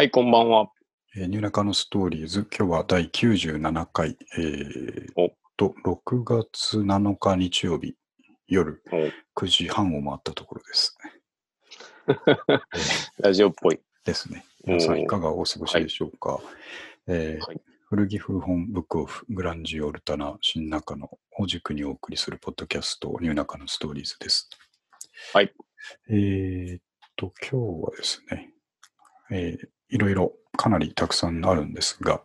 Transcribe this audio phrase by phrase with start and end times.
[0.00, 0.70] はい、こんばんは。
[1.14, 7.96] えーニューナカのストーリーズ、今日は第97回、えーおと、6月7日日曜日
[8.48, 8.82] 夜
[9.36, 10.96] お9時半を回ったところです。
[13.20, 13.80] ラジオっぽい。
[14.06, 14.46] ですね。
[14.64, 16.40] 皆さんいかがお過ごしでしょうか？
[17.06, 17.60] えーはい
[17.90, 24.48] 古着古本ブックオフグランジオルタナ新中野を軸にお送りするポッドキャストニューナカのストーリーズです。
[25.34, 25.52] はい。
[26.08, 26.82] えーっ
[27.16, 28.54] と、今日はですね、
[29.30, 32.22] えーいろいろかなりたくさんあるんですが、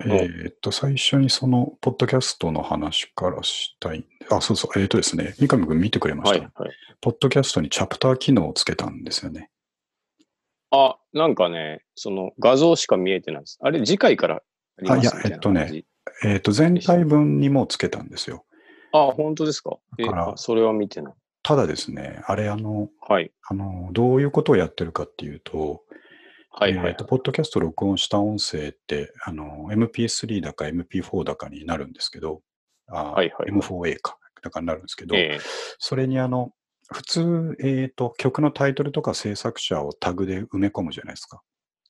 [0.00, 4.04] えーっと、最初にそのポッドキャストの話からしたい。
[4.30, 6.70] あ、そうそう、えーっとですね、三上君見てくれました、はい、はい。
[7.00, 9.50] ポッドキャストにチャプター機能をつけたんですよね。
[10.70, 13.58] あ、なんかね、その画像しか見えてないです。
[13.62, 14.42] あれ、次回からあ
[14.82, 15.14] ります？
[15.14, 15.84] あいやえっとね
[16.24, 18.44] えーっと、全体分にもつけたんですよ。
[18.92, 19.78] あ、本当ですか？
[19.98, 21.14] えだからあそれは見てない。
[21.42, 23.32] ただですね、あれ、あの、はい。
[23.48, 25.84] あの、どういうことをやってるかっていうと、
[26.58, 27.04] はい、はいえーと。
[27.04, 32.40] ポッドキャスト録音した音声って、あの、MP3 だか MP4 だかになるんですけど、
[32.88, 35.40] あはいはい M4A か、だかになるんですけど、ええ
[35.78, 36.52] それにあの、
[36.90, 41.42] 普通、えっ、と、曲のタイトルとか制作者をタグで埋め込むじゃないですか。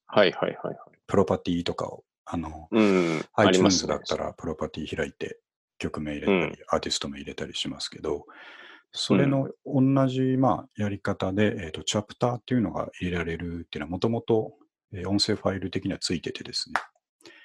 [0.09, 0.57] はい、はい、はい。
[0.65, 3.25] はいプロパティとかを、あの、うん。
[3.35, 5.39] iTunes ねだったらプロパティ開いて
[5.79, 8.27] 曲名入れたり、アーティスト名入れたりしますけど、
[8.93, 14.55] それの同じ、まあ、やり方で、えっ、と、チャプターっていうのが入れられるっていうのは、もともと
[14.93, 16.75] えー音声ファイル的にはついててですね、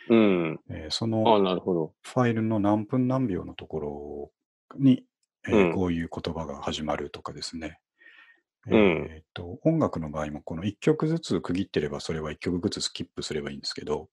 [0.09, 0.59] うん。
[0.69, 1.93] えーそあ、の。
[2.01, 5.03] ファイルの何分何秒のところに、
[5.47, 7.79] えーうんこういう言葉が始まるとかですね、
[8.67, 8.75] うん
[9.09, 14.09] えーと音楽の場合もこの1曲ずつ区切ってればそれは1曲ずつスキップすればいいんですけど、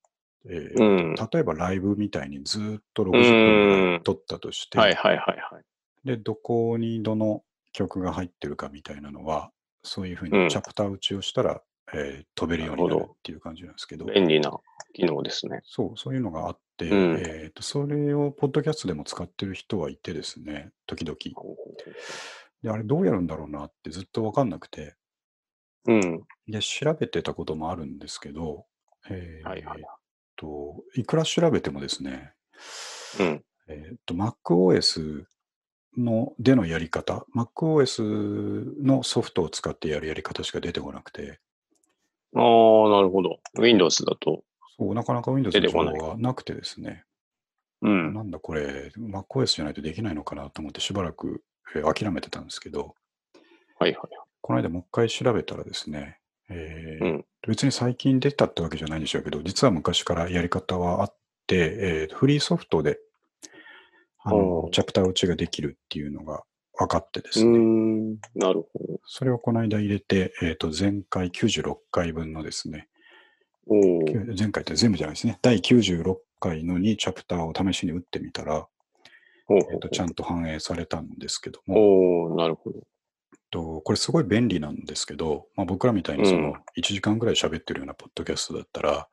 [0.48, 1.14] えーうん。
[1.14, 5.64] 例えばライブみたいにずーっと60う分撮ったとして、はい、はい、はい、はい。
[6.04, 9.50] で、どこにどの曲が入ってるかみたいなのは、
[9.82, 11.62] そういうふううんにチャプター打ちをしたら、
[11.94, 14.52] えー飛べるようにななるっていう感じなんですけど、便利な
[14.94, 15.60] 機能ですね。
[15.64, 21.16] そう、そういうのがあって、うんえーと、それをポッドキャストでも使ってる人はいてですね、時々。
[22.62, 24.94] で、あれどうやるんだろうなってずっとわかんなくて、
[25.86, 26.22] うん。
[26.46, 28.66] で、調べてたこともあるんですけど、
[29.10, 29.82] えーはいはい
[30.36, 32.32] と、いくら調べてもですね、
[33.20, 33.44] うん。
[33.68, 35.24] えーと、MacOS
[35.98, 41.40] のでのやり方、MacOS のソフトを使ってやるやり方しか出てこなくて、
[42.34, 43.40] ああ、なるほど。
[43.58, 44.42] Windows だと。
[44.76, 47.04] そう、なかなか Windows の情報出てこないがなくてですね、
[47.82, 48.14] うん。
[48.14, 51.42] なんだこれ、MacOS じゃないとできないのかなと思ってしばらく、
[51.74, 52.94] えー諦めてたんですけど、
[53.78, 54.08] はい、はい。
[54.40, 61.16] この間もう一回調べたらですね、えーうん別に最近出たってわけじゃないんでしょうけど、実は昔からやり方はあっ
[61.46, 62.98] て、えーフリーソフトで
[64.28, 66.42] あのチャプター打ちができるっていうのが
[66.78, 68.18] 分かってでうすね。
[68.34, 69.00] なるほど。
[69.06, 72.88] それをこの間入れて、えーと前回96回分のですね、
[74.38, 78.66] 前回って全部じゃないですね、第96回のにチャプターを試しに打ってみたら、
[79.50, 82.80] えーとちゃんと反映されたんですけども、なるほど。
[83.50, 86.52] とこれすごい便利なんですけど、まあ、僕らみたいにそのうん。
[86.76, 89.08] 1時間ぐらい喋ってるようなポッドキャストだったら、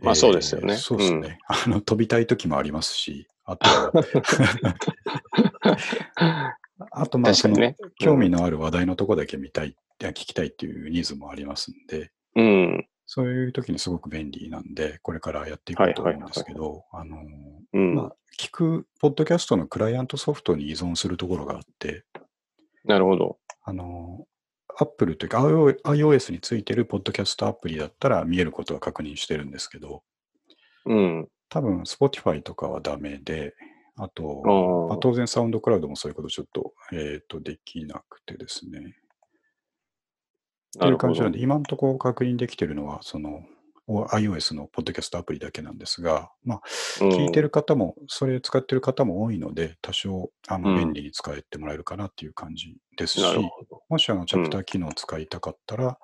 [0.00, 0.76] まあそうですよね。
[0.76, 1.80] そうですね、あの。
[1.80, 3.92] 飛びたい時もありますし、あとは、
[6.90, 7.76] あとまあその、確かにね。
[7.98, 12.88] 興味のある話題のとこだけ見たい、いや聞きたいっていうニーズもありますんで、うん。
[13.06, 17.22] そういう時にすごく便利なんで、これからやっていこうと思うんですけど、あの、
[17.72, 17.94] うん。
[17.94, 22.04] まあ、聞くポッドキャストのクライアントソフトに依存するところがあって、
[22.84, 23.38] なるほど。
[23.62, 24.26] あの、
[24.78, 30.02] Apple というか iO- iOS についてるポッドキャストアプリだったら見えることは確認してるんですけど、
[30.84, 31.28] うん。
[31.48, 33.54] 多分 Spotify とかはダメで、
[33.96, 38.78] あと、ああ当然サウンドクラウドもそういうことちょっと、えっ、と、できなくてですね。
[38.78, 38.82] っ
[40.72, 41.32] てないう感じなん。
[41.32, 43.42] で、今のところ確認できてるのは、その、
[43.88, 46.60] お iOS のポッドキャストアプリだけなんですが、まあ、
[46.98, 47.42] 聞いてる。
[47.42, 53.82] る方も、それ使ってる方も多いので、多少、あの、うん便利に使えてもらえるかなっていう感じですし、なるほど。
[53.88, 55.98] もしあの、チャプター機能を使いたかったら、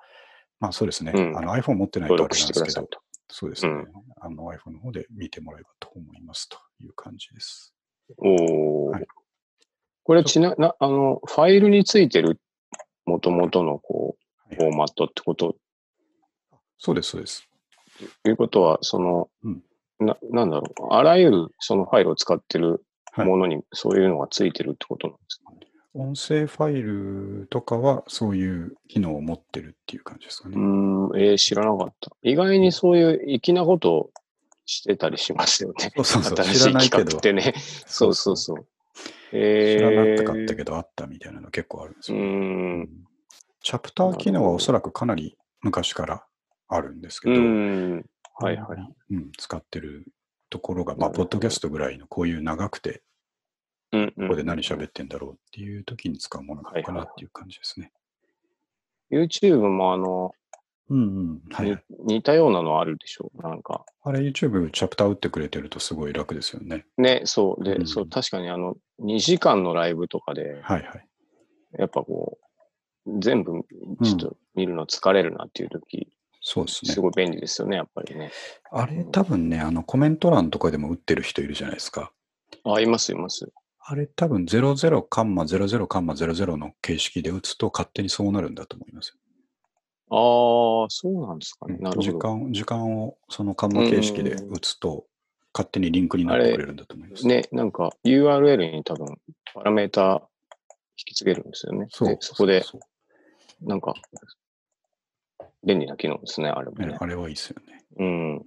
[0.59, 3.02] まあそうですね、うんあの iPhone 持ってないと登あれなんですけど、と。
[3.29, 3.87] そうですね、うん
[4.21, 7.73] あの iPhone の方で見てもらえばと思いますという感じです。
[8.17, 9.05] おお、はい
[10.05, 12.39] これちな、な、あの、ファイルについてる
[13.05, 14.17] 元々のこ
[14.49, 15.55] う、はいフォーマットってこと、
[16.77, 17.47] そうです、そうです。
[18.23, 19.63] ということは、その、うん
[19.99, 20.93] な、なんだろう。
[20.93, 25.42] あらゆるそのファイルを使ってるはいものにそういうのがついてるってことなんです。
[25.95, 30.55] 音声ファイルとかはそういう機能を持ってるっていう感じですかね。
[30.57, 32.11] うーん、えー知らなかった。
[32.23, 34.11] 意外にそういう粋なことを
[34.65, 35.91] してたりしますよね。
[35.97, 37.53] そうそうそう、新しい企画っ、てね。
[37.85, 38.65] そうそうそう。
[39.31, 42.17] え知らなー、かったけどあったみたいなの結構あるんですよ。
[42.17, 42.89] ん。
[43.61, 46.25] チャプター機能はおそらくかなり昔から
[46.67, 48.05] あるんですけうど、ん。
[48.39, 50.05] はいはいうん、使ってる
[50.49, 53.03] ところが、まあ、ポッドキャストぐらいのこういう長くて、
[53.93, 54.11] うん。
[54.11, 57.91] ここで何喋ってんだろうっていう時に使うものなのかなっていう感じですね。
[59.11, 60.33] YouTube もあの、
[60.89, 61.03] うんう
[61.35, 61.41] ん。
[61.51, 61.83] はいはい。
[62.05, 63.41] に似たようなのあるでしょう。
[63.41, 63.85] なんか。
[64.03, 66.85] あれ YouTube チャプター打ってくれてるとすごい楽ですよね。
[66.97, 67.63] ね、そう。
[67.63, 71.07] で、うんそう、確かにあの、2時間のライブとかで、はいはい。
[71.79, 72.37] やっぱこ
[73.05, 73.51] う、全部
[74.03, 76.09] ちょっと見るの疲れるなっていう時、
[76.41, 76.99] そうですねす。
[76.99, 78.31] ごい便利ですよね、やっぱりね。
[78.71, 82.11] あれ多分ね、あのコメント欄とかでも打ってる人いるじゃないですか。
[82.65, 83.51] あ、います、います。
[83.85, 89.17] あれ多分00カンマ00カンマ00の形式で打つと勝手にそうなるんだと思います。
[90.09, 91.77] ああ、そうなんですかね。
[91.79, 92.01] なるほど。
[92.01, 95.05] 時間、時間をそのカンマ形式で打つと
[95.53, 97.27] 勝手にリンクになってくれるんだと思います。
[97.27, 99.19] ね、なんか URL に多分
[99.53, 100.27] パラメータ
[100.97, 101.87] 引き継げるんですよね。
[101.89, 102.17] そうで。
[102.21, 102.63] そこで、
[103.61, 103.93] なんか、
[105.63, 106.95] 便利な機能ですね、あれもね。
[106.99, 107.83] あれはいいですよね。
[107.97, 108.45] うん。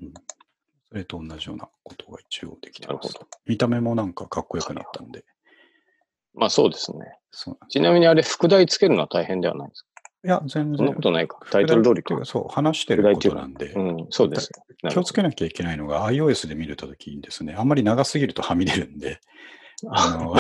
[0.97, 3.13] それと同じようなことが一応できてます。
[3.45, 5.27] 見た目もなんかかっこよくなったんで。
[6.33, 7.19] まあそうですね。
[7.31, 9.89] そうちなみにあれ、副題つけるのは大変ではないですか
[10.25, 10.77] いや、全然。
[10.79, 11.39] そんなことないか。
[11.51, 12.19] タイトル通りか。
[12.25, 14.51] そう、話してることなんで、うん、そうです
[14.89, 19.21] 気をつけなきゃいけないのが iOS で見るときにですね、あんまり長すぎるとはみ出るんで、
[19.91, 20.35] あ の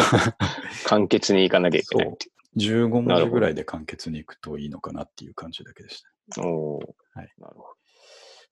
[0.86, 6.02] 簡潔にいかなきゃいけないい15文字ぐらいで簡潔にいくといいのかなっていう感じだけでし
[6.34, 6.40] た。
[6.40, 6.46] う。
[6.46, 7.75] おーはいなるほ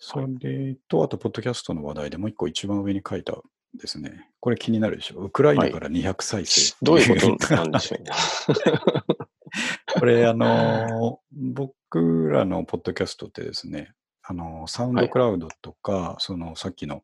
[0.06, 3.40] それと、あと、ポッドキャストの話題でもう一個一番上に書いた
[3.78, 4.28] ですね。
[4.40, 5.20] これ気になるでしょ？
[5.20, 6.92] ウクライナから200再生、ど。
[6.92, 8.02] どういうことなんでしょう？
[8.02, 8.10] ね。
[9.98, 13.92] これ、あのー僕らのポッドキャストってですね、
[14.22, 17.02] あのーサウンドクラウドとか、そのさっきの、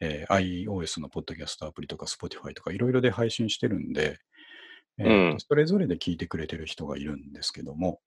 [0.00, 4.18] えー iOS のポッドキャストアプリとか Spotify とかいろいろで配信してるんで、
[4.98, 8.00] えーとうんそれぞれで聞いてくれてる人がいるんですけども、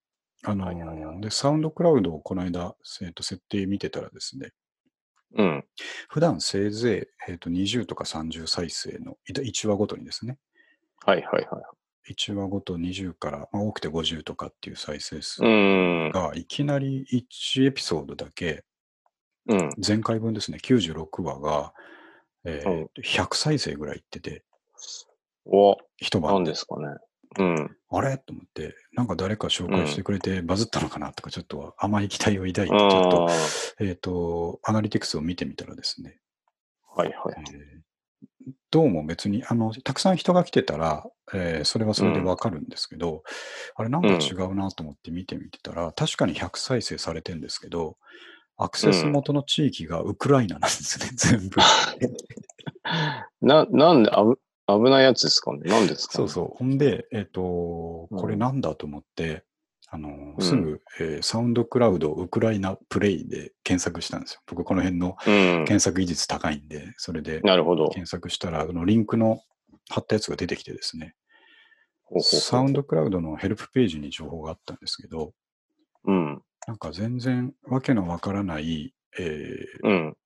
[0.45, 4.51] あのーはいはいはで、サウンドクラウドをこの間、えーと設定見てたらですね、
[5.37, 5.65] うん。
[6.09, 10.37] 普段せいぜい、えーと20とか30再生の1話ごとにですね、
[11.05, 11.59] はいはいは
[12.07, 12.13] い。
[12.13, 16.11] 1話ごと20から、まあ、多くて50とかっていう再生数うん。
[16.11, 18.63] が、いきなり1エピソードだけ、
[19.47, 19.69] うん。
[19.85, 21.73] 前回分ですね、96話が、
[22.45, 24.43] えーうん100再生ぐらいいってて、
[25.45, 26.51] お、なん一晩で。
[26.51, 26.87] ですかね。
[27.37, 27.77] うん。
[27.89, 28.17] あれ？
[28.17, 33.31] と思って、なんか誰か紹介してくれてバズったのかなとか、ちょっと甘い期待を抱いて、ちあょっと、あ、
[33.79, 36.19] えっ、と、アナリティクスを見てみたらですね、
[36.95, 37.35] はいはい。
[37.53, 37.85] えー
[38.69, 43.23] どうも別に、あの、たくさん人が来てたら、えーそれはそれでわかるんですけど、
[43.75, 47.97] あれなんか違うなと思って見てみてたら、確かに100再生されてんですけど、
[48.57, 51.57] アクセス元の地域がウクライナなんですね、全部。
[53.41, 54.11] な、なんで、
[54.67, 55.59] 危ないやつですかね。
[55.65, 56.57] なんですか、そうそう。
[56.57, 59.43] ほんで、えっ、と、うんこれなんだと思って、
[59.87, 64.41] あの、うんすぐ、えーサウンドクラウドウクライナプレイで検索したんですよ。
[64.47, 65.31] 僕この辺のう。
[65.31, 65.65] うん。
[65.65, 67.89] 検索技術高いんで、それでなるほど。
[67.89, 69.41] 検索したら、あのリンクの
[69.89, 71.15] 貼ったやつが出てきてですね、
[72.03, 75.33] ほうほうほうサウンドクラウドのヘルプページに情報があったんですけど、
[76.05, 76.41] うん。
[76.67, 80.17] なんか全然わけのわからない、えーうん。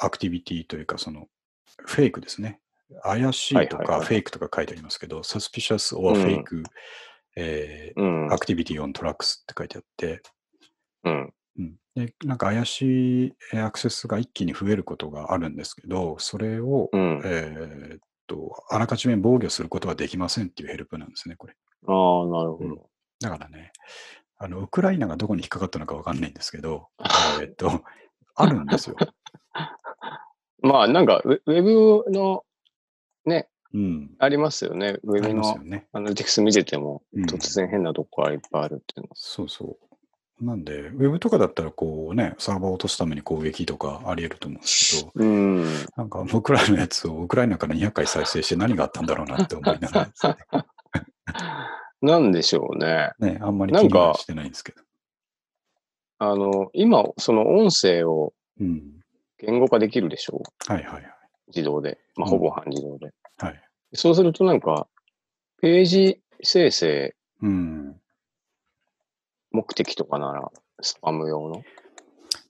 [0.00, 1.26] アクティビティというか、その、
[1.78, 2.60] フェイクですね。
[3.02, 6.62] 怪しいとかフェイクとか書いてありますけど、suspicious or うん fake、
[7.36, 8.32] えーうん。
[8.32, 10.22] activity on tracks って書いてあって、
[11.04, 11.32] うん。
[11.58, 17.20] うん、でなんか怪しいえーアクセスが一気に増えることがあるんですけど、それを、うん。
[17.24, 21.54] えーっと、あらかじめ防御することはできませんっていうヘルプなんですね、これ。
[21.86, 22.90] ああ、なるほうんど。
[23.20, 23.72] だからね、
[24.38, 26.88] あの、ウクライナがどこに引っかかったのかわかんないんですけど、
[27.40, 27.82] えーっと、
[28.34, 28.96] あるんですよ。
[30.60, 32.44] まあ、なんかウ、ウェブの、
[33.28, 34.10] ね、うん。
[34.18, 34.98] ありますよね。
[35.04, 35.56] ウェブの。
[35.92, 39.10] アナリティクス見てても、うん突然変なとこがいっぱいあるっていうのは。
[39.14, 39.76] そうそ
[40.40, 40.44] う。
[40.44, 45.64] なんで、ウェブとかだったら、こうね、サーバーを落とすために攻撃とかあり得ると思うんですけど、うん。
[45.96, 50.36] なんか僕らのやつをウクライナから200回再生して何があったんだろうなって思いながらね、
[52.02, 53.12] なんでしょうね。
[53.18, 54.82] ねあんまり気にはしてないんですけど。
[56.18, 58.92] あの、今、その音声をうん。
[59.38, 60.42] 言語化できるでしょ？
[60.68, 60.72] う。
[60.72, 61.12] はいはいはい。
[61.48, 61.98] 自動で。
[62.16, 63.12] まあ、うんほぼ半自動で。
[63.38, 63.62] はい。
[63.94, 64.88] そうするとなんか、
[65.60, 68.00] ページ生成うん。
[69.52, 71.62] 目的とかなら、スパム用の？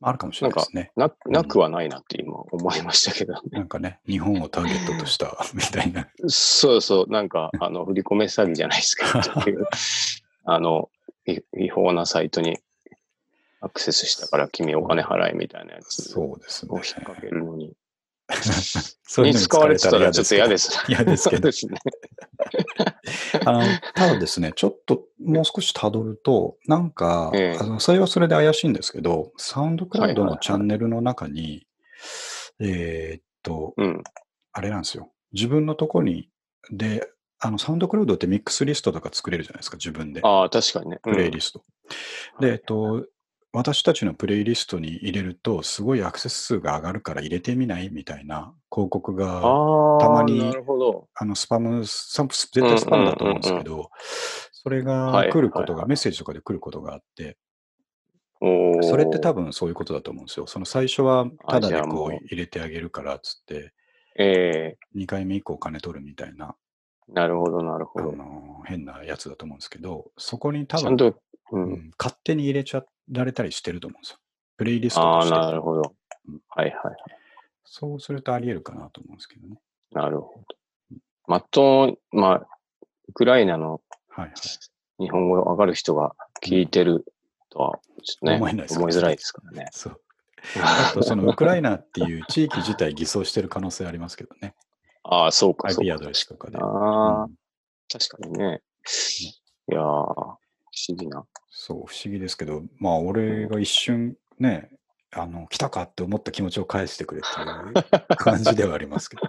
[0.03, 0.93] あるかもしれないですね。
[0.97, 3.41] ななくはないなって今思いましたけどね。
[3.53, 6.09] なんかね、日本をターゲットとした みたいな。
[6.29, 9.23] そうそう、なんか、あの、振り込め詐欺じゃないですか。
[10.45, 10.91] あの、
[11.27, 12.59] い違法なサイトに
[13.61, 16.23] アクセスしたから君お金払えみたいなやつを。
[16.25, 17.73] 引っ掛けるのに。
[19.09, 20.85] そういうのに使われてたらちょっと嫌でです。
[20.89, 21.79] 嫌ですけどそうですね。
[23.47, 23.63] あの、
[23.95, 31.67] ただですね、ちょっともう少し辿ると、なんか、ええあのそれはそれで怪しいんですけど、サウンドクラウドはいはいはいのチャンネルの中に、
[32.59, 34.03] えーっと、うん。
[34.53, 35.13] あれなんですよ。
[35.33, 36.29] 自分のとこに、
[36.71, 40.21] で、あの、サウンドクラウドってミックスリストとか作れるじゃないですか、自分で。
[40.25, 40.99] ああ、確かにね。
[41.03, 41.63] プレイリスト。
[42.41, 43.07] で、えっと、
[43.57, 47.89] 私たちのプレイリストに入れると、すごいアクセス数が上がるから入れてみない？
[47.89, 49.41] みたいな広告うん、が、
[49.99, 50.55] たまに。
[51.15, 53.89] あの、スパム、サンプ絶対スパムだと思うんですけど、
[54.53, 55.81] それが来ることが、はいはい。
[55.81, 57.39] はいメッセージとかで来ることがあって、
[58.83, 60.47] それって多分そういうことだと思うんですよ。
[60.47, 63.73] その最初はただでこう入れてあげるからっつって、
[64.19, 64.99] ええ。
[64.99, 66.57] 2回目以降金取るみたいな、
[67.09, 68.13] なるほど、なるほあど。
[68.13, 71.19] の、変なやつだと思うんですけど、そこに多分、ちゃんと、
[71.53, 71.59] う。
[71.59, 74.19] うんん勝手に入れちゃられたりしてると思うんですよ。
[74.57, 75.39] プレイリストああ、として。
[75.39, 75.95] なるほど
[76.29, 76.41] うん。
[76.49, 76.97] はいはい。
[77.65, 79.59] そうするとあり得るかなと思うんですけどね。
[79.93, 80.99] なるほど。
[81.27, 82.47] まっとう、まあ、
[83.09, 84.33] ウクライナのはいはい。
[84.99, 87.05] 日本語わかる人が聞いてる
[87.51, 89.69] とは、ちょっとね、思えない思いづらいですからね。
[89.73, 90.01] そう。
[90.63, 94.55] あと、そのウクライナっていう地域自体偽装してる可能性ありますけどね。
[95.03, 95.95] ああ、そうか、そう IP か。
[95.97, 96.59] アドレスとかで。
[96.59, 97.35] ああ、うん
[97.93, 98.63] 確かにね。
[99.69, 100.37] いやー、
[100.77, 101.25] 不思議な。
[101.51, 104.71] そう、不思議ですけど、まあ、俺が一瞬ね、
[105.11, 109.23] あの、来たかって思った気持ちを返してくれっていう 感じではありますけど。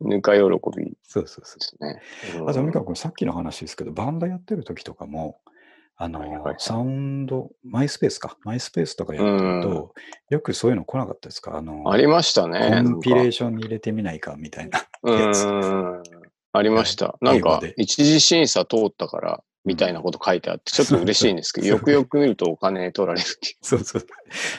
[0.00, 0.42] ぬか喜
[0.76, 1.60] びでそうそうそう。
[1.60, 2.00] すね。
[2.46, 5.40] あと、美香君、さっきの話ですけど、バンドやってる時とかも、
[5.98, 9.94] あの、はいはいはいサウンド、マイスペースか、マイスペースとかやってると、
[10.30, 11.56] よくそういうの来なかったですか？
[11.56, 12.82] あの、ありましたね。
[12.84, 14.80] コンピレーシションに入れてみないかみたいな。
[15.10, 15.46] やつ。
[16.52, 17.06] ありました。
[17.06, 24.06] はいなんか一次審査通ったから、みたいなこと書いてあって、ちょっと嬉しいんですけど、よくよく見るとお金取られるっていそうそう。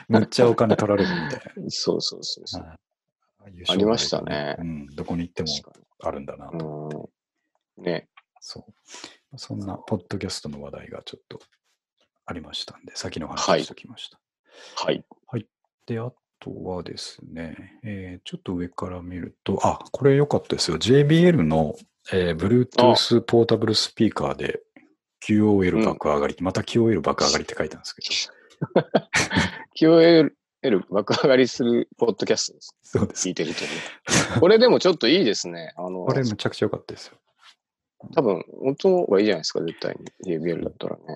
[0.10, 1.72] むっちゃお金取られるみたいう。
[1.72, 2.64] そうそうそうそう。
[2.64, 2.78] な。
[3.70, 5.48] ありましたねうん、どこに行っても
[6.04, 7.10] あるんだなと。
[7.78, 8.10] ね。
[8.42, 8.66] そ
[9.34, 9.38] う。
[9.38, 11.40] そんな、ポッドキャストの話題がちょっと
[12.26, 14.20] ありましたんで、先のはい話をしておきました。
[14.76, 15.06] はい。
[15.88, 20.78] で、あとはですね、えーちょっと上から見ると、あ、これ良かったですよ。
[20.78, 21.76] JBL の、
[22.12, 24.62] えー Bluetooth ポータブルスピーカーで
[25.27, 28.01] QOL 爆上がり、また QOL 爆上がりって書いてあるんですけ
[28.79, 28.98] ど、
[29.79, 30.31] QOL
[30.89, 32.75] 爆上がりするポッドキャストです。
[32.84, 33.36] そうです聞い。
[33.36, 33.67] てるとね。
[34.39, 35.74] これでもちょっといいですね。
[35.75, 37.17] あの、 これむちゃくちゃ良かったですよ。
[38.15, 40.38] 多分、音がいいじゃないですか、絶対に。
[40.39, 41.15] JBL だったらね。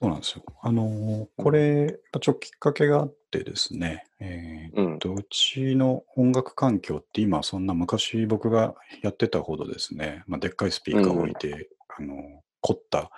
[0.00, 0.44] そうなんですよ。
[0.60, 1.88] あのーこれ、
[2.20, 4.98] ちょっときっかけがあってですね、えーうん。
[4.98, 12.16] とうちの音楽環境って今そんな昔僕がやってたほどですね、まあ、でっかいスピーカーを置いて、あの
[12.64, 13.10] 凝った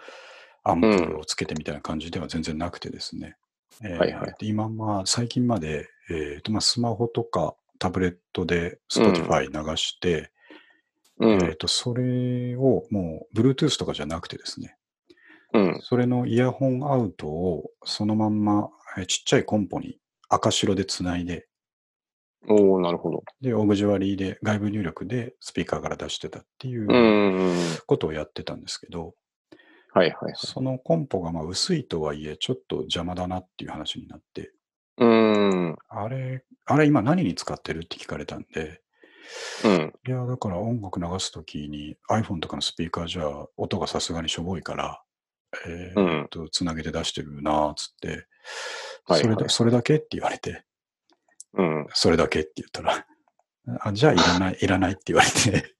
[0.64, 3.36] アンプをつけてみたいな感じでは全然なくてですね、
[3.84, 10.32] えーはいはいで今まあ最近まで、えーとまあ、スマホとかタブレットで Spotify 流して、
[11.18, 11.30] うん。
[11.34, 14.76] えーとそれをもう Bluetooth とかじゃなくてですね、
[15.54, 15.78] うん。
[15.82, 19.98] それのイヤホンアウトをそのまんま、えーちっちゃいコンポに
[20.28, 21.46] 赤白でつないで、
[22.48, 23.22] おおなるほど。
[23.40, 27.60] で、オグジュアリーで外部入力でスピーカーから出してたっていううん。
[27.86, 29.14] ことをやってたんですけど、
[29.96, 30.34] はいはいはい。
[30.36, 34.52] そのコンポがまあ薄いとはいえちょっと邪魔だなっていう話になって、
[34.98, 35.76] うん。
[35.88, 38.82] あれ、あれ今何に使ってるって聞かれたんで、
[39.64, 39.94] うん。
[40.06, 45.02] いや、だから音楽流すときに iPhone とかのスピーカーじゃ音がさすがにしょぼいから、
[45.66, 46.28] えうーっん。
[46.28, 48.18] と、つなげて出してるなーっつって、はい
[49.06, 50.66] はいそれだ、それだけって言われて、
[51.54, 51.86] うん。
[51.94, 53.06] それだけって言ったら、
[53.80, 55.75] あじゃあいらない、いらないって言われて、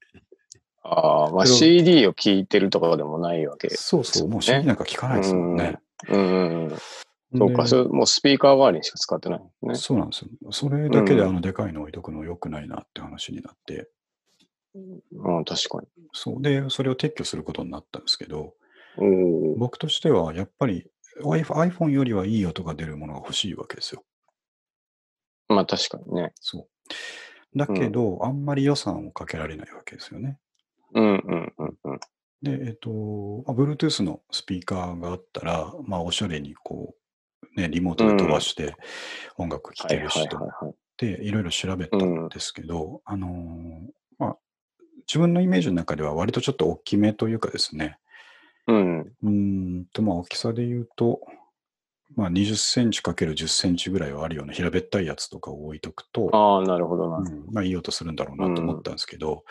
[0.89, 3.71] ああ、まあ CD を聴いてるとかでもないわけ。
[3.71, 5.79] そうそう、もう CD ねなんか聞かないですもんね。
[6.09, 6.77] うんうん。
[7.39, 9.75] そうか、でそれもうスピーカー代わりにしか使ってないね。
[9.75, 10.53] そうなんですよ。
[10.53, 13.91] それだけでうんあのでかいの置いとくの良くないなって話になって、
[14.75, 15.89] うん、確かに。
[16.13, 18.55] そうで、それを撤去することになったんですけど。
[19.59, 20.87] 僕としてはやっぱり
[21.23, 24.05] iPhone iPhone よりはいい音が出るものが欲しいわけですよ。
[25.49, 26.33] まあ確かにね。
[26.41, 27.59] そう。
[27.59, 30.39] だけど、あんまり予算をかけられないわけですよね。
[30.95, 32.01] うんうんうんうん。
[32.43, 32.91] で、えっと、
[33.47, 36.95] まあ Bluetooth のスピーカーがあったら、まあ、おしゃれにこ
[37.57, 38.75] う、ね、リモートで飛ばして
[39.37, 40.39] 音楽聴けるしと。
[40.99, 43.31] で、いろいろ調べたんですけど、あのー
[44.19, 44.37] まあ、
[45.07, 47.99] 自分のイメージの中では割とちょっと大きめというかですね、
[48.67, 49.01] うん。
[49.01, 51.21] うーんと、まあ、大きさで言うと、
[52.17, 57.19] まあ、20センチ ×10 センチぐらいはあるような平べったいやつとかを置いとくと、ああ、なるほどな。
[57.19, 59.45] うんまあ、いい音するんだろうなと思ったんですけど、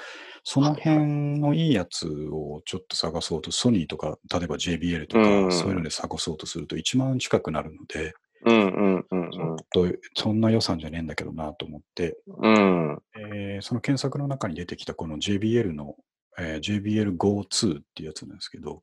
[0.43, 8.13] そのはいはい辺のいいやつをちょっと探そうと、ソニーとか、例えば JBL とか、うんそういうので探そうとすると1万近くなるので、
[8.45, 12.89] うんうんうんちょっとそんな予算じゃねえんだけどなと思って、うん。
[12.89, 13.00] うん。
[13.17, 15.95] えーその検索の中に出てきたこの JBL の、
[16.39, 18.81] えー JBL Go2 っていうやつなんですけど、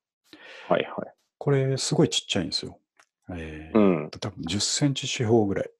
[0.68, 1.14] はいはい。
[1.38, 2.78] これすごいちっちゃいんですよ。
[3.36, 4.10] えーうん。
[4.10, 5.70] 多分10センチ四方ぐらい。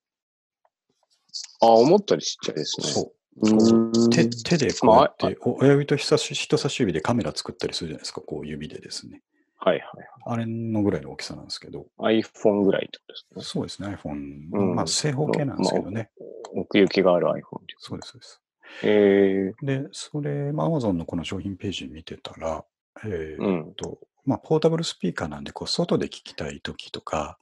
[1.61, 2.87] あ、思ったよりちっちゃいですね。
[2.87, 3.13] そう。
[3.41, 4.11] うん。
[4.11, 9.23] 手手でこうやって、お親指と人差し人差し指でカメラ作ったりするじゃないですか、こう指でですね。
[9.59, 9.85] はいはい。
[10.27, 13.43] あれのぐらいの大きさなんですけど、iPhone ぐらいってことですね。
[13.45, 14.11] そうですね、iPhone、
[14.53, 16.11] うんまあ正方形なんですけどね。
[16.55, 17.43] 奥行きがある iPhone って
[17.79, 18.43] そうです、そうです。
[18.83, 22.65] えで、それ、まあ、Amazon のこの商品ページ見てたら、
[23.05, 23.75] えーー、うん。
[23.75, 27.39] と、まあ、ポータブルスピーカーなんで、こう、外で聞きたいときとか、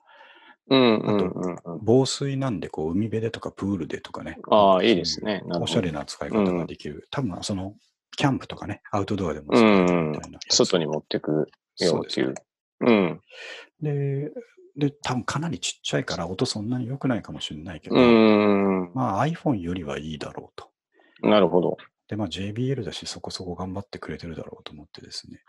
[0.69, 1.81] うんうんうんうん。
[1.83, 4.39] 防水なんで、こう、海辺でとかプールでとかね。
[4.51, 5.43] ああ、いいですね。
[5.61, 7.09] おしゃれな使い方ができる。
[7.11, 7.75] 多分、その、
[8.17, 10.39] キャンプとかね、アウトドアでもう使えるんみたいな。
[10.49, 12.35] 外に持ってくよそうですっていう。
[12.81, 13.21] うん。
[13.81, 14.31] で、
[14.77, 18.93] で、多分かなりちっちゃいから音そんなに良くないかもしれないけど、うん。
[18.95, 20.71] まあ iPhone よりはいいだろうと。
[21.23, 21.77] なるほど。
[22.09, 25.43] で、まあ JBL だしそこそこ頑張ってくれてるだろうと思ってですね。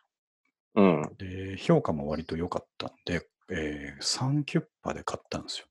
[0.76, 1.16] うん。
[1.18, 5.66] で、評価も割と良かったんで、えー、3キュッパで買ったんですよ。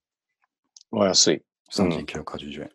[0.92, 1.37] お安い。
[1.37, 1.42] うん
[1.73, 2.71] 3980円。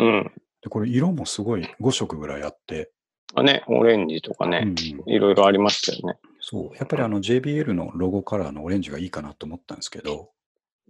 [0.00, 0.32] うん。
[0.60, 2.90] で、これ色もすごい5色ぐらいあって、
[3.34, 4.74] あね、オレンジとかね、うん
[5.06, 6.18] いろいろありましたよね。
[6.40, 10.30] そう、やっぱりあの JBL のロゴカラーのオレンジがいいかなと思ったんですけど、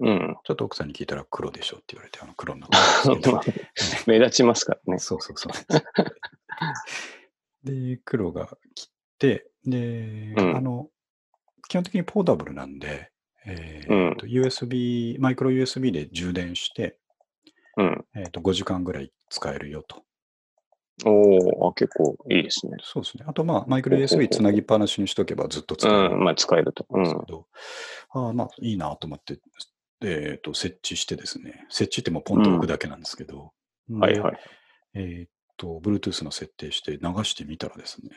[0.00, 0.36] うん。
[0.44, 3.40] ちょっと奥さんに聞いたら黒でしょって言われて、あの黒になったんですけど、
[4.06, 4.98] 目立ちますからね。
[5.00, 5.52] そうそうそう。
[7.64, 8.88] で、黒が切っ
[9.18, 10.88] て、で、うんあの、
[11.68, 13.10] 基本的にポータブルなんで、
[13.46, 16.98] えーうんと USB、マイクロ USB で充電して、
[17.76, 18.04] うん。
[18.14, 20.02] えーと5時間ぐらい使えるよと。
[21.04, 22.76] おお、あ結構いいですね。
[22.82, 23.24] そうですね。
[23.28, 26.24] あと、まあ、マイクロ USB つなぎっぱなしにしとけばずっと使うえるん。
[26.24, 26.86] まあ、使えると。
[26.90, 27.00] うん。
[27.02, 27.46] んですけど、
[28.10, 29.38] ああまあ、いいなと思って、
[30.02, 33.52] えっ、と、設置してですね、設置ってもうポンと置くだけなんですけど、
[33.88, 34.38] ではいはい。
[34.94, 38.10] えっ、と、Bluetooth の設定して流してみたらですね、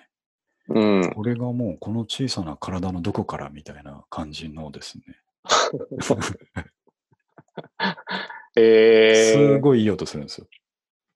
[0.74, 1.12] うん。
[1.14, 5.04] これがもうこの小さな体のどこからみたいな感じのですね、
[8.56, 10.48] えすー、ごいいい音するんですよ。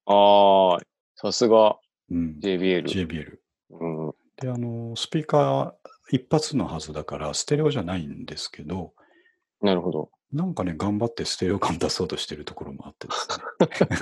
[0.08, 0.80] ああ、
[1.16, 1.78] さすが
[2.10, 2.86] うん、JBL。
[2.86, 3.38] JBL。
[3.72, 4.16] うん。
[4.38, 5.74] で、あの、スピーカー
[6.12, 8.94] 一発のはずだから、ステレオじゃないんですけど、
[9.62, 10.12] なるほど。
[10.32, 13.28] なんかね、頑張ってステレオ感出そうとしてるところもあってです
[13.90, 14.00] ね。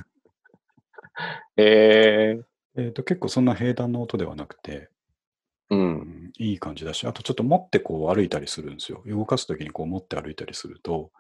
[1.57, 4.89] えー、えっと、結構そんな平坦な音ではなくて、
[5.73, 5.77] う。
[5.77, 9.03] うんん、いい感じだし、あとちょっと持ってこう歩いたりするんですよ。
[9.05, 11.11] 動かすときにこう持って歩いたりすると、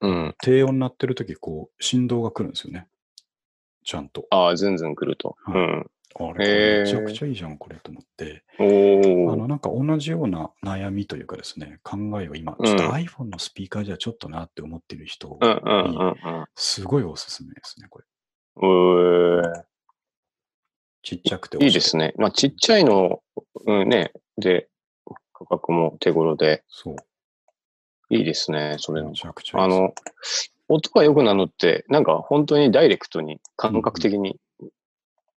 [0.00, 0.34] うん。
[0.42, 2.86] 低音鳴ってるとき、こう、振動が来るんですよね。
[3.84, 4.26] ちゃんと。
[4.30, 5.36] ああ、ずんずん来ると。
[5.44, 5.86] はいうん。
[6.18, 8.42] あれ、めちゃくちゃいいじゃん、これと思って。
[8.58, 9.48] おあおの、。
[9.48, 16.10] なんか同じような悩みというかですね、考えを今、うんちょっと iPhone のスピーカーじゃちょっとなって思ってる人うんうんう
[16.42, 18.04] んすごいおすすめですね、これ。
[21.00, 21.16] うん。
[21.16, 22.14] うちっちゃくてーいいですね。
[22.16, 23.22] まあ、ちっちゃいの、
[23.66, 24.68] うんね、で、
[25.32, 26.96] 価格も手頃で、そう。
[28.10, 29.14] いいですね、それめの。
[29.14, 29.94] ちゃくちゃいいあの、
[30.68, 34.38] 音が良くなるのって、なんか本当にダイレクトに、感覚的に、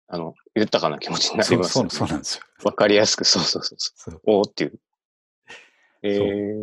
[0.07, 2.05] あの、豊かな気持ちになりそうそうますよね。
[2.05, 2.43] そうなんですよ。
[2.63, 4.11] わかりやすく、そうそうそうそう。
[4.11, 4.79] そうおーっていう。
[6.03, 6.09] え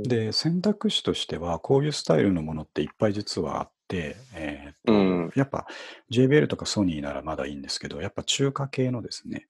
[0.05, 4.95] ー、で、選択肢としては、こういうスタイルのものっていっぱい実はあって、えーう
[5.27, 5.67] んやっぱ
[6.11, 9.47] JBL とかソニーならまだいいんですけど、やっぱ中華系のですね、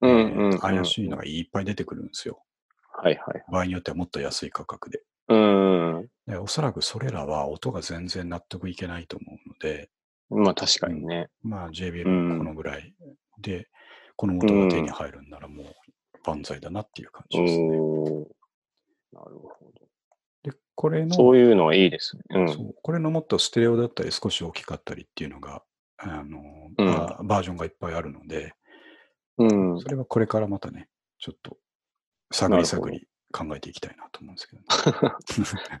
[0.00, 0.54] うんえうん、うん。
[0.54, 2.42] ー怪しいのがいっぱい出てくるんですよ。
[2.92, 3.44] はいはい。
[3.50, 5.02] 場合によってはもっと安い価格で。
[5.28, 6.08] うん。
[6.26, 9.90] でおそらくそれらは音が全然納得いけないと思うので、
[10.30, 11.28] まあ確かにね。
[11.42, 12.94] まあ JBL うんこのぐらい
[13.40, 13.68] で、
[14.16, 15.66] この音が手に入るんならもう
[16.24, 17.68] 万歳だなっていう感じですね。
[19.12, 19.61] なるほで、
[20.74, 21.06] これど。
[21.06, 22.22] の、そういうのはいいですね。
[22.30, 22.72] うん。
[22.82, 25.62] これのもっとステレオだったり少し大きかったりっていうのが、
[25.98, 26.40] あの、
[26.78, 28.54] うんバーバージョンがいっぱいあるので、
[29.38, 29.80] うん。
[29.80, 31.56] それはこれからまたね、ちょっと
[32.32, 35.80] 探り探り考えていきたいなと思うんですけど、ね、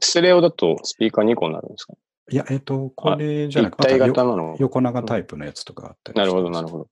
[0.00, 1.94] ステレオだとスピーカー2個になるんですか？
[2.28, 6.88] いや、えっ、と、これじゃなく一体またよ型なの横長タイプのやつとかあったりなるほど、なるるほど。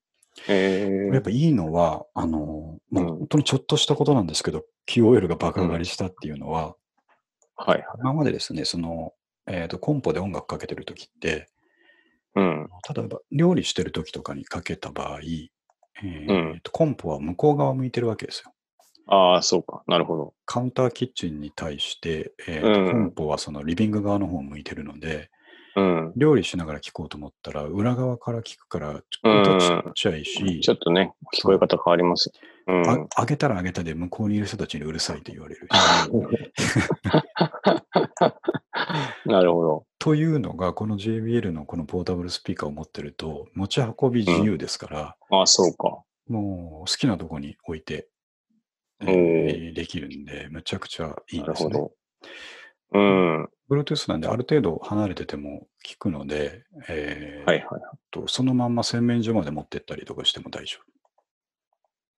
[0.49, 6.77] えー、やっぱいいのは、あの、まあうん本当にちょっとしたことなんですけど、QOL が爆上がりしたっていうのは、
[7.57, 7.87] はいはい。
[8.01, 9.13] 今までですね、その、
[9.47, 11.49] えっ、と、コンポで音楽かけてるときって、
[12.35, 12.69] うん。
[12.95, 18.53] 例えば料理してるときとかにかけた場合、えーうんとコンポは向こう側向いてるわけですよ。
[19.07, 19.83] ああ、そうか。
[19.87, 20.35] なるほど。
[20.47, 25.31] カウンターキッチンに対して、えーとうんコンポはそのリビング側の方を向いてるので、
[25.77, 26.13] うん。
[26.17, 32.33] 料理しながら聞こうと思ったら、裏側から聞くから、うん音ちっちゃいし、ちょっとね、聞こえ方変わります。
[32.67, 32.89] うん。
[32.89, 35.71] あ上げたら上げたで向こうにいる人たちにうるさいと言われるし、
[39.27, 39.87] なるほど。
[39.99, 46.03] というのが、この JBL のこのポータブルスピーカーを持ってると、持ち運び自由ですから、あ、そうか。
[46.29, 48.09] もう好きなとこに置いて、
[49.01, 51.71] えおーできるんで、むちゃくちゃいいですね。
[51.71, 51.95] なるほど。
[52.95, 53.49] うん。
[53.69, 57.81] Bluetooth なんで、ある程度離れてても効くので、えーはいはい。
[58.11, 60.79] とそのまんま洗面所まで持ってったりとかしても大丈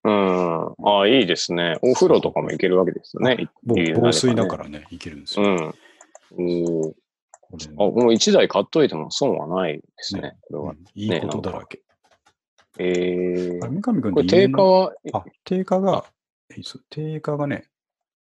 [0.03, 1.01] うん。
[1.01, 1.79] あいいですね。
[1.81, 3.49] お風呂とかも行けるわけですよね。
[3.63, 3.75] 防
[4.13, 5.45] 水だねからね、いけるんですよ。
[5.45, 5.73] うん。
[6.39, 6.93] お
[7.77, 10.21] あ、もう一台買っといても損はないですね。
[10.21, 10.71] ねこれは。
[10.71, 11.81] うんいいことだらけ。
[12.79, 16.05] えーあ、三上君これ定価は、あ、定価が、
[16.89, 17.67] 定価がね、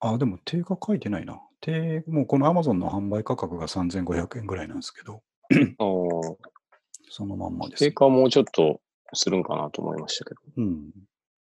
[0.01, 1.41] あ、でも定価書いてないな。
[1.61, 5.23] 定もうこの Amazon の販売価格が3500円ぐらいなんですけど、
[7.11, 7.93] そのまんまです定。
[7.93, 8.81] 価はもうちょっと
[9.13, 10.41] するんかなと思いましたけど。
[10.57, 10.91] うん。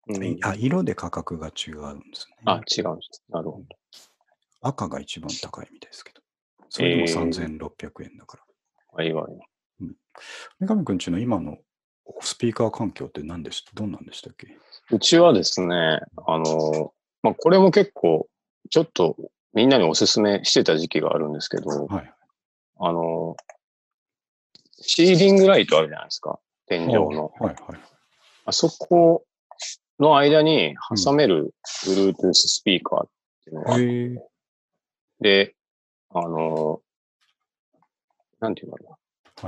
[0.09, 2.37] うんいあ、色で価格が違うんですね。
[2.45, 3.23] あ、違うんです。
[3.29, 3.64] なるほど。
[4.61, 6.23] 赤が一番高いみたいですけど。
[6.69, 8.45] それでもえー3600円だから。
[8.99, 9.38] あ、いいわね。
[10.61, 11.59] 三上君ちの今の
[12.21, 14.57] スピーカー環境って何でしどんなんでしたっけ？
[14.90, 18.29] うちはですね、あの、まあ、これも結構、
[18.71, 19.16] ちょっと
[19.57, 22.12] みんなにお勧めしてた時期があるんですけど、はい。
[22.79, 23.37] あの、
[24.83, 26.38] シーリングライトあるじゃないですか。
[26.66, 27.33] 天井の。
[27.38, 27.57] はいはい。
[28.45, 29.25] あそこ
[29.99, 31.55] の間に挟める
[31.87, 33.09] Bluetooth スピーカーっ
[33.45, 34.16] ていうのがあっへえ
[35.23, 35.57] て、
[36.11, 36.83] あの、
[38.40, 38.90] なんていうのかな。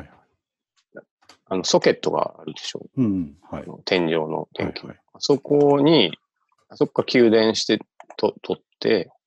[0.01, 1.05] はいはい。
[1.51, 3.37] あの、ソケットがあるでしょうんうん。
[3.51, 3.65] はい。
[3.85, 4.87] 天井のはい電気。
[4.87, 4.97] はい。
[5.13, 6.17] あそこに、
[6.71, 7.79] あそこから給電して
[8.17, 9.18] と取って、ほ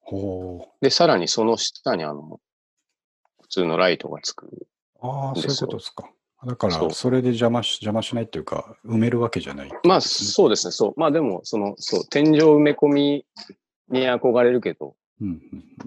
[0.81, 2.39] で、さらにその下にあの、
[3.41, 4.45] 普通のライトがつく。
[4.45, 4.67] う。
[5.01, 6.09] ああ、そういうことですか。
[6.45, 10.93] だから、それで邪魔し邪魔しないっていうか、埋めるわけじゃないってことまあ、そうですね、そう。
[10.97, 13.25] まあでも、その、そう、天井埋め込み
[13.89, 15.39] に憧れるけど、うんうん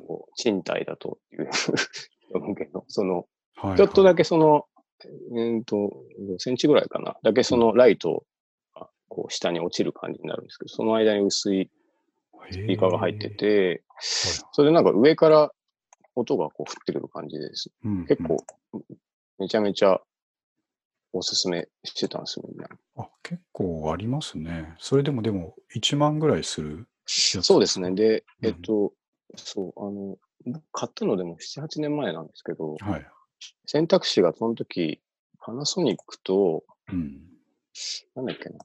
[0.06, 1.50] こう賃貸だという
[2.34, 4.66] 思うけど、その、はいはいちょっとだけその、
[5.36, 5.76] えーと、
[6.20, 7.16] 5センチぐらいかな。
[7.22, 8.24] だけそのライト
[8.74, 11.70] がこう下に落ちる感じになるんですけど、その間に薄い
[12.50, 13.84] ススピーカーが入って、て、
[14.52, 15.50] それでなんか上から
[16.14, 17.70] 音がこう降ってくる感じです。
[18.08, 18.36] 結構、
[19.38, 20.00] めちゃめちゃ
[21.12, 22.68] おすすめしてたんですよ、みんな。
[22.96, 24.74] あ、結構ありますね。
[24.78, 26.86] それでもでも1万ぐらいする。
[27.06, 27.92] そうですね。
[27.92, 28.92] で、うんえっと、
[29.36, 33.06] そう、あの、僕買ったのでも7、8年前なんですけど、はい。
[33.66, 35.00] 選択肢がその時、
[35.40, 37.20] パナソニックと、うん。
[38.14, 38.58] なんだっけな、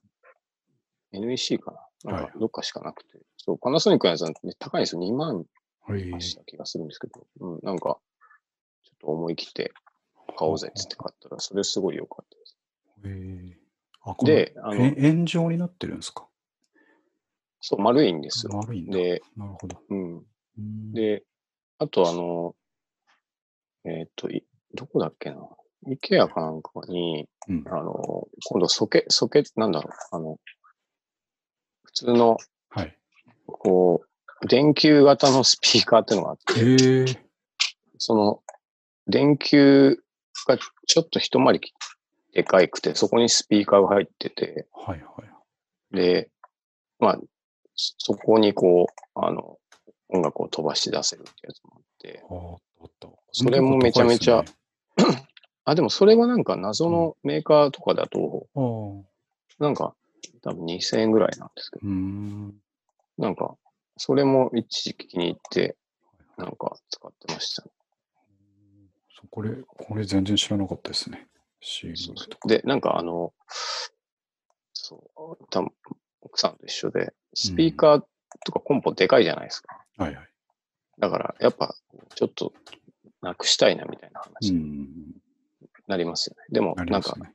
[1.14, 2.12] NEC かな。
[2.12, 3.20] なんはいかどっかしかなくて。
[3.50, 5.02] そう、パナソニックのやつは、ね、高いんですよ。
[5.02, 5.44] 2万
[5.82, 6.22] はい。
[6.22, 7.98] した気がするんですけど、うん、なんか、
[8.84, 9.72] ちょっと思い切って
[10.38, 12.58] 買おうぜっつって買ったら、それすごい良かったです。
[13.06, 13.58] へえ
[14.02, 16.28] あ、こでのあのえ円状になってるんですか？
[17.60, 18.54] そう、丸いんですよ。
[18.54, 18.98] 丸いんだ。
[18.98, 19.82] で、なるほど。
[19.90, 20.18] うん。
[20.18, 21.24] うん、で、
[21.80, 22.56] あとあの、
[23.86, 25.50] えーっと、いどこだっけな？
[25.88, 30.38] イケアかなんかに、うん、あの、今度ソケ、ソケ、なんだろう、あの、
[31.86, 32.38] 普通の、
[32.70, 32.96] はい。
[33.52, 34.02] こ
[34.42, 37.20] う、電球型のスピーカーっていうのがあって、
[37.98, 38.42] その、
[39.08, 39.98] 電球
[40.48, 41.74] がちょっと一回り
[42.34, 45.06] でかいくて、そこにスピーカーが入ってて、はいは
[45.92, 45.96] い。
[45.96, 46.30] で、
[47.00, 47.20] まあ、
[47.76, 49.58] そそこにこう、あの、
[50.10, 52.24] 音楽を飛ばし出せるってやつもあって。
[53.32, 54.48] それもめちゃめちゃね
[55.66, 58.60] あ、でもそれはなんか謎のメーカーとかだと、あ
[59.60, 59.64] あ。
[59.64, 59.94] なんか
[60.42, 62.56] 多分2000円ぐらいなんですけど、うーん。
[63.20, 63.58] なんか、
[63.98, 65.76] それも一時期気に入って、
[66.38, 67.72] なんか使ってましたね。
[69.30, 71.28] これ、これ全然知らなかったですね。
[72.30, 72.48] とか。
[72.48, 73.34] で、なんかあの、
[74.72, 75.74] そう、多分
[76.22, 78.04] 奥さんと一緒で、スピーカー
[78.46, 79.86] とかコンポでかいじゃないですか。
[79.98, 80.30] はいはい。
[80.98, 81.76] だから、やっぱ、
[82.16, 82.54] ちょっと、
[83.22, 85.22] なくしたいなみたいなう話にん。
[85.88, 86.44] なりますよね。
[86.52, 87.34] でも、ありなんかね。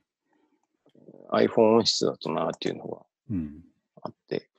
[1.31, 3.63] iPhone 音質だとなっていうのがうん。
[4.01, 4.49] あって、はい。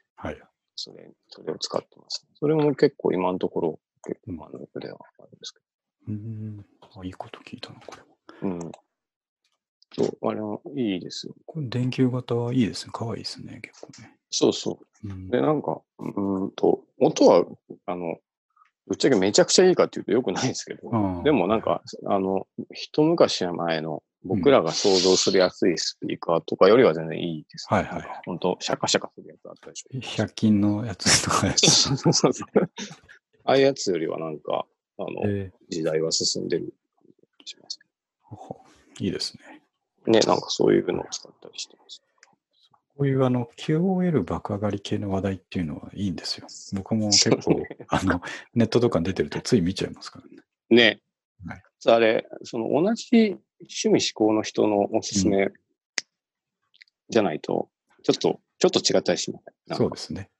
[0.76, 2.34] それ、それを使ってます、ね。
[2.38, 5.60] それも結構今のところ、結構満足ではあるんですけ
[6.08, 6.64] うん。
[6.80, 8.06] あ、いいこと聞いたな、これは。
[8.42, 8.66] ど。
[8.66, 8.72] うん。
[9.96, 11.34] そう、あれもいいですよ。
[11.46, 12.92] これ電球型はいいですね。
[12.94, 14.14] 可愛いですね、結構ね。
[14.30, 15.08] そうそう。
[15.08, 17.44] うんで、なんか、うーんと、音は、
[17.86, 18.18] あの、
[18.86, 29.98] ぶっちゃけめちゃくちゃいいかっていうとよくないですけど、でもなんか、あの、一昔前の僕らが想像するやすいスピーカーとかよりは全然いいです、はいはい本当シャカシャカするやつあったでしょ。
[30.24, 31.70] 100均のやつとかやつ。
[31.70, 32.70] そうそうそう。
[33.44, 34.66] ああいうやつよりはなんか、
[34.98, 37.82] あの、え時代は進んでる感じがしますー
[38.22, 38.60] ほほ
[38.98, 39.62] いいですね。
[40.06, 40.20] ね。
[40.20, 42.02] なんかそういうのを使ったりしてます。
[42.96, 46.46] こういうあの QOL 爆上がり系の話題っていうのはいいんですよ。
[46.72, 48.22] 僕も結構、あの、
[48.54, 50.42] ネットとかに出てるとつい見ちゃいますからね。
[50.70, 51.00] ね。
[51.46, 55.48] はい、あれ、その同じ趣味思考の人のおすすめ
[57.08, 57.68] じゃないと、
[58.02, 59.76] ちょっと、ちょっと違ったりします。
[59.76, 60.30] そうですね。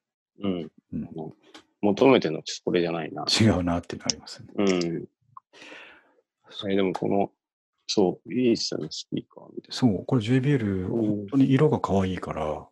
[0.43, 0.71] うん。
[0.93, 1.09] うん、
[1.83, 3.25] 求めてるのこれじゃないな。
[3.29, 4.49] 違うなってなりますね。
[4.57, 5.09] うん。
[6.71, 7.31] えでもこの、
[7.87, 12.67] そう、いいですよね、スピーカーそう、これ JBL、本当に色が可愛いから、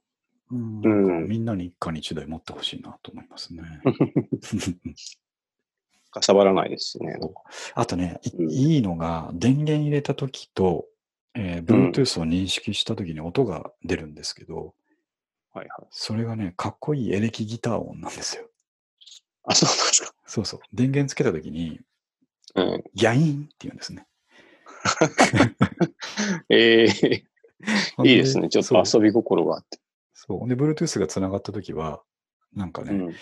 [0.51, 0.81] うん、
[1.25, 3.63] んみんなに一家に一台持ってほしいなと思いますね。
[6.15, 7.19] かさばらないですね。
[7.75, 10.87] あとね、うん、いいのが、電源入れたときと、
[11.35, 14.75] えー、Bluetooth を認識したときに音が出るんですけど、
[15.53, 15.87] はいはい。
[15.91, 18.45] それがね、かっこいいエレキギター音なんですよ。
[19.45, 20.15] あ、そうなんですか。
[20.27, 20.61] そうそう。
[20.73, 21.81] 電源つけたときに、
[22.55, 24.07] うん、ギャインって言うんですね。
[26.49, 28.49] え えー、いいですね。
[28.49, 29.79] ちょっと遊び心があって。
[30.13, 30.49] そう。
[30.49, 32.03] で、Bluetooth がつながったときは、
[32.55, 33.15] なんかね、うん、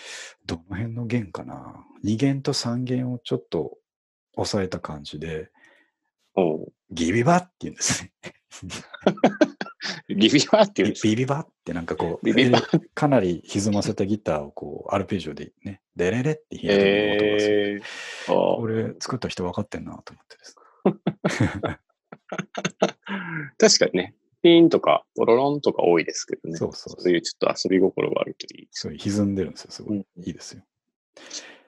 [0.45, 3.77] どの辺の弦かな？2弦と3弦をちょっと
[4.35, 5.49] 抑えた感じで、
[6.91, 8.11] ギビバって言うんですね。
[10.07, 12.25] ビビバって言うんですビビバってなんかこう、
[12.93, 17.83] かなり歪ませたギターをこう、アルペジオでね、デレレって弾いてる
[18.27, 20.55] 音がこれ作った人分かってんなと思ってです。
[23.57, 26.57] 確かにね、ピーンとか、ポロロンとか多いですけどね。
[26.57, 28.67] そうそうそういうちょっと遊び心があるといい。
[28.71, 29.97] そう歪んでるんですよ、すごい。
[29.97, 30.63] うん、いいですよ。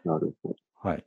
[0.03, 0.55] なるほど。
[0.75, 1.05] はい。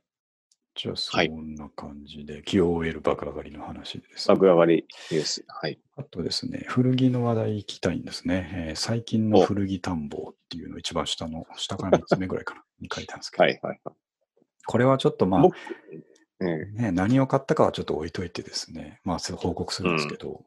[0.75, 5.45] じゃあ、そんな感じで、気を終える爆上がりの話です、ね、爆上がりです。
[5.47, 5.77] はい。
[5.95, 8.49] あとですね、古着の話題行きたいんですね。
[8.69, 13.43] えー、最近の古着探訪っていうの一番下の、下から3つ目ぐらいかな、 に書いてあるんですけど。
[13.43, 13.95] はいはいはい。
[14.65, 20.45] これはちょっとまあ、ね、何を買ったかはちょっと置いといてですね、まあ、報告するんですけど、うん、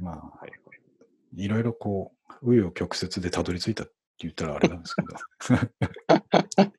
[0.00, 0.52] まあ、はい
[1.36, 5.08] いろいろこう、紆余曲折でたどり着いたって言ったらあれなんですけど。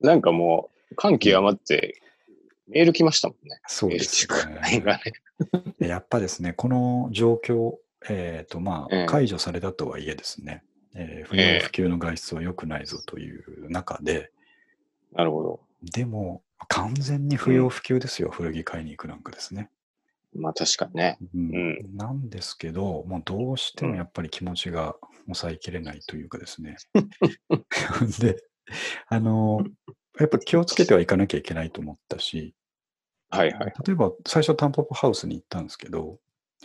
[0.00, 2.00] なんかもう、感極まって、
[2.68, 3.60] メール来ましたもんね。
[3.66, 4.84] そうですね。
[5.78, 7.76] やっぱですね、この状況、
[8.08, 14.30] えっ、ー、と、まあ、解除されたとはいえですね、えー、不要不急の外出は良くないぞという中で、
[15.12, 15.60] なるほど。
[15.82, 19.68] でも、完全に不要不急ですよ、うん、古着買いに行くなんかですね。
[20.34, 21.18] まあ確かにね。
[21.34, 21.96] うん。
[21.96, 26.76] なんですけど、もうどうしてもやっぱり気持ちが抑えきれないというかですね。
[28.20, 28.42] で、
[29.08, 29.64] あの、
[30.18, 32.54] やっぱ気をつけてはいかなきゃいけないと思ったし、
[33.30, 33.72] はいはい。
[33.86, 36.18] 例えば最初タンポポハウスに行ったんですけど、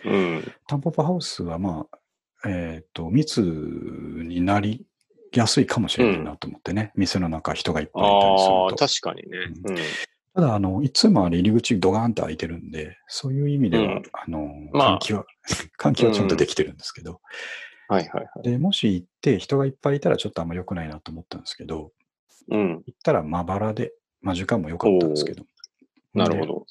[0.04, 4.86] うん、タンポポハウスはまあ、えっ、ー、と、密になり
[5.34, 8.76] やすいかもしれないなと思ってね、うん、店の中人がいっぱいいたりすると。
[8.76, 9.38] 確かにね。
[9.64, 9.78] うん、
[10.38, 15.26] ただ、あの、いつもあれ入り口ドガーンと開いてるんで、そういう意味では、うん、あの、換気は、
[15.82, 17.22] 換気はちゃんとできてるんですけど、
[17.88, 18.44] はいはいはい。
[18.44, 21.92] で、もし行って人がいっぱいいたらちょっとあんま良くないなと思ったんですけど、
[22.52, 22.84] うん。
[22.86, 25.44] 行ったらまばらで、まあ時間も良かったんですけど。
[26.14, 26.66] なるほど。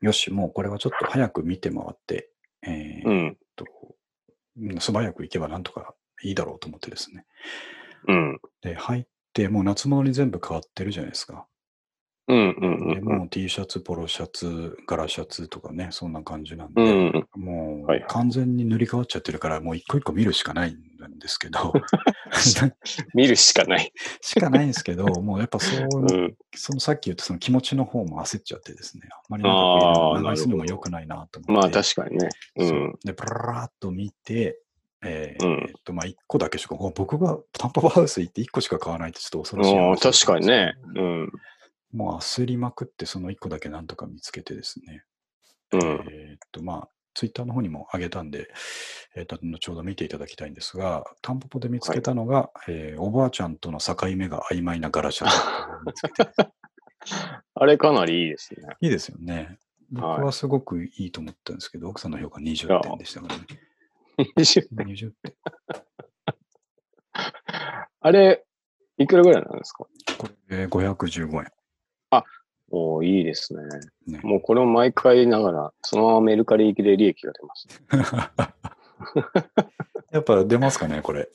[0.00, 2.30] よし、もうこれはちょっと早く見て回って、
[2.62, 3.66] えー、っと、
[4.80, 7.26] 素早く行けばなんとかいいだろうと思ってですね。
[8.08, 8.40] うん。
[8.62, 11.46] で、入って、もう夏物に全部変わってるじゃないですか。
[12.28, 21.72] うんうんうん、でもう T シャツ、ポロシャツ、柄シャツとかね、そんな感じなんで、うんうん、もう完全に塗り替わっちゃってるから、もう一個一個見るしかないんですけど。
[23.14, 23.92] 見るしかない。
[24.20, 31.68] しかないんですけど、もうやっぱ そう、うん、そのさっき言ったその気持ちの方も焦っちゃってですね、あんまりなんかこう長居するのも良くないなと思って。
[31.68, 32.28] まあ確かにね。
[32.56, 34.60] うん、で、ブラーっと見て、
[35.04, 39.64] えー、うん、えっと、まあ、1個だけしか、僕がタンポポハウス行って1個しか買わないってちょっと恐ろ
[39.96, 40.02] しい。
[40.24, 40.74] 確かにね。
[40.96, 41.32] うん。
[41.92, 45.04] もう焦りまくってその1個だけなんとか見つけてですね。
[45.72, 48.48] うん、えっと、まあ、ツイッターの方にも上げたんで、
[49.16, 55.40] えー、と後ほど見ていただきたいんですが、タンポポで見つけたのが、はい、えー、おばあちゃんとの境目が曖昧な柄シャツを
[55.86, 56.30] 見つけて。
[57.54, 58.60] あれかなりいいですね。
[58.80, 59.58] いいですよね。
[59.90, 63.44] 僕はすごくいいと思ったんですけど、はい、奥さんの評価20点でしたからね。
[64.36, 65.34] 20点 ?20 点。
[68.00, 68.44] あれ、
[68.98, 69.86] いくらぐらいなんですか？
[70.18, 71.52] これ、515円。
[72.72, 73.62] あ、おいいですね。
[74.06, 77.68] ねもうこれを毎回ながら、そのままメルカリ行きで利益が出ます、
[80.12, 81.28] やっぱ出ますかね、これ。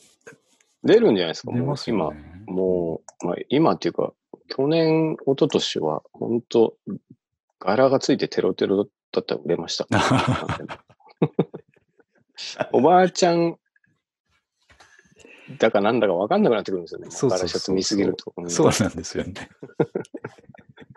[0.83, 2.11] 出るんじゃないですか、もう今、
[2.47, 4.13] もう、まあ、今っていうか、
[4.47, 6.75] 去年、一昨年は、本当
[7.59, 9.87] 柄がついてテロテロだったら売れました。
[12.73, 13.57] おばあちゃん
[15.57, 17.11] だかなんだか分かんなくなってくるんですよね。
[17.11, 18.33] そうそうシャツ見すぎると。
[18.47, 19.33] そうなんですよね。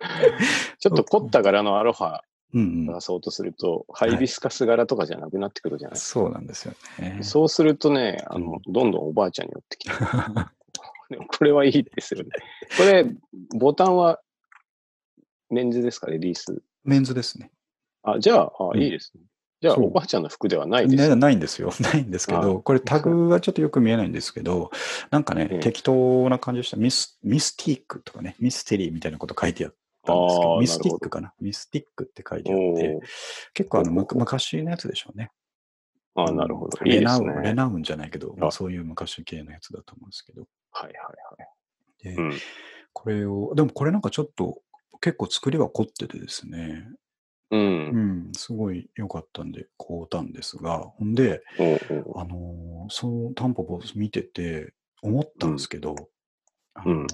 [0.78, 6.20] ちょっと凝った柄のアロハ出そうとすると、ハイビスカス柄とかじゃなくなってくるじゃないですか。
[6.20, 7.18] そうなんですよね。
[7.22, 9.94] そうするとね、あの、どんどんおばあちゃんに寄ってきて。
[11.28, 12.30] これはいいですよね。
[12.76, 13.06] これ、
[13.58, 14.20] ボタンは
[15.50, 16.62] メンズですか、レディース。
[16.84, 17.50] メンズですね。
[18.02, 19.22] あ、じゃあ、あいいですね。
[19.60, 21.16] じゃあ、おばあちゃんの服ではないですね。
[21.16, 21.72] ないんですよ。
[21.80, 24.70] ないんですけど、これタグはちょっとよく見えないんですけど、
[25.10, 26.76] なんかね、適当な感じでした。
[26.76, 31.32] ミス、ミスティックとかね、ミステリーみたいなこと書いてあったんですけど、ミスティックかな？
[31.40, 33.00] ミスティックって書いてあって、
[33.54, 35.30] 結構あの、昔のやつでしょうね。
[36.16, 36.78] あなるほど。
[36.84, 40.46] レナウン、レナウンじゃないけど、まあ、そういう昔系のやつだと思うんですけど。
[40.70, 42.16] はいはいはい。
[42.16, 42.32] で、うん、
[42.92, 44.62] これを、でもこれなんかちょっと
[45.00, 46.86] 結構作りは凝っててですね、
[47.50, 47.60] うん。
[47.60, 47.66] う
[48.30, 55.96] ん、すごい良かったんで、買うたんですが、ほんで、あのー、そのタンポポ見てて思ったんですけど、
[56.86, 57.06] うん、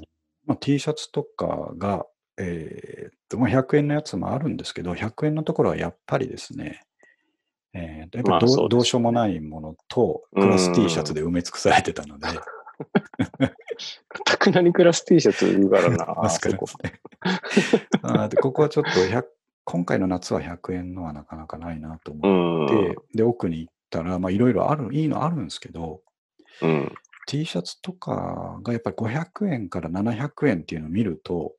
[0.47, 2.07] まあ、T シャツとかが、
[2.43, 6.81] えー、っと、まあ、100円のやつもあるんですけど、100円のところはやっぱりですね、
[7.75, 12.43] えー、やっぱりど,、どうしようもないものと、クラス T シャツで埋め尽くされてたので、か
[14.25, 16.07] たくなにクラス T シャツ売るからな。
[16.29, 17.01] 確かに、ね。
[18.03, 18.37] あで。
[18.39, 18.91] ここはちょっと
[19.65, 26.01] 今回の夏は100円のはなかなかないなと思って、で、奥に行ったら、まあいろいろある、いいのあるんですけど、
[26.63, 26.93] うん、
[27.27, 31.55] T シャツとかがやっぱり500円から700円っていうのを見ると、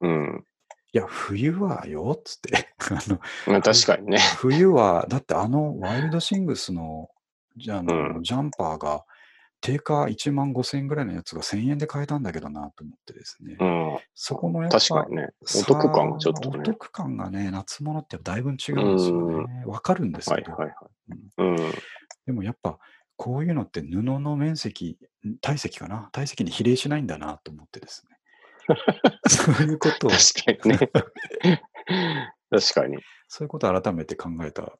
[0.00, 0.44] うん、
[0.92, 2.74] いや、冬はよ、っつって。
[3.46, 4.18] あの確かにね。
[4.38, 7.08] 冬は、だってあのワイルドシングスの
[7.56, 9.04] じゃあの、うん、ジャンパーが
[9.60, 13.56] 定価1万5千円ぐらいのやつが1000円で買えたんだけどなと思ってですね。
[13.58, 18.58] うん、そこのやっぱ確かにね、お得感がちょっと、ね、お得感がね、夏物ってだいぶ違うんで
[19.02, 19.64] すよね。
[19.66, 20.52] わ、かるんですけど。
[20.52, 21.56] はいはいはいうん、
[22.26, 22.78] でもやっぱ、
[23.16, 24.98] こういうのって布の面積、
[25.40, 26.10] 体積かな？
[26.12, 28.15] 体積に比例しないんだなと思ってですね。
[29.28, 30.10] そういうことを。
[30.10, 30.90] 確かにね。
[32.50, 32.98] 確かに。
[33.28, 34.78] そういうことを改めて考えた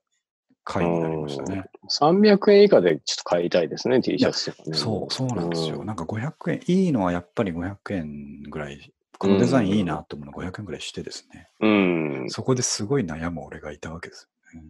[0.67, 1.65] 回になりましたね。
[1.89, 4.77] 300円以下でちょっと買いたいですね、T シャツとかね。
[4.77, 5.85] そう、そうなんですよ。
[5.85, 11.49] なんか500円、いいのはやっぱり500円ぐらい、このデザインいいなと思うの500円ぐらいしてですね。
[11.61, 12.25] うん。
[12.29, 14.29] そこですごい悩む俺がいたわけです。
[14.55, 14.65] うん、い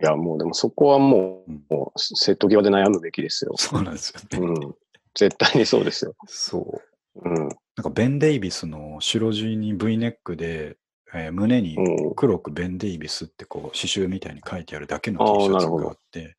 [0.00, 3.52] や、もうでもそこはもう、うん、もう瀬戸際で悩むべきですよ。
[3.56, 4.46] そうなんですよね。
[4.46, 4.74] うん。
[5.14, 6.14] 絶対にそうですよ。
[6.26, 6.80] そ
[7.14, 7.28] う。
[7.28, 7.48] うん。
[7.76, 10.76] なんかベン・デイビスの白地に V ネックで
[11.14, 11.76] えー、胸に
[12.16, 16.36] 黒くベン・デイビスってこう刺繍みたいに書いてあるだけの T シャツがあって、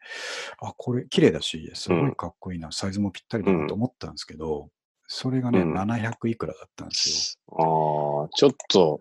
[0.60, 4.70] あこれ綺麗だし、すごいかっこいいな、サイズもぴったりだなと思ったんですけど、
[5.06, 8.26] それがね、うん、700いくらだったんですよ。
[8.26, 9.00] ああ、ちょっと、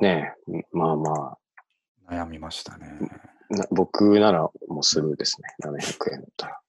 [0.00, 0.32] ね、
[0.72, 1.38] まあまあ。
[2.08, 2.86] 悩みましたね。
[3.70, 6.60] 僕ならもうスルーですね、700円だったら。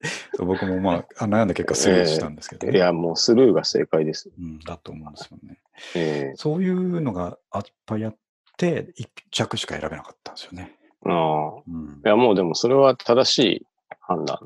[0.38, 4.30] 僕もまあ、悩んだ結果スルーしたんですけど、ねえー、いや、もうスルーが正解です。
[4.38, 5.58] うん、だと思うんですよね。
[5.96, 8.16] えー、そういうのがあっぱいあっ
[8.56, 10.76] て、1着しか選べなかったんですよね。
[11.04, 12.00] ああ、うん。
[12.04, 13.66] いや、もうでもそれは正しい
[14.00, 14.38] 判断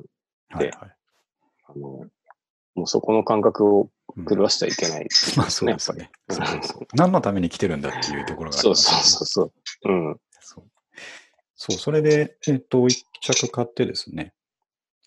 [0.51, 0.97] で、はいはい、
[1.69, 2.07] あの
[2.75, 3.91] もうそこの感覚を
[4.29, 6.11] 狂わせちゃいけない、ねうん、 まあそうですね。
[6.31, 9.93] そうそう 何のために来てるんだっていうところがあります、ね、そうそうそうそう。
[9.93, 10.21] うん。
[10.41, 10.65] そう、
[11.55, 14.33] そうそれで、えっ、ー、と、1着買ってですね、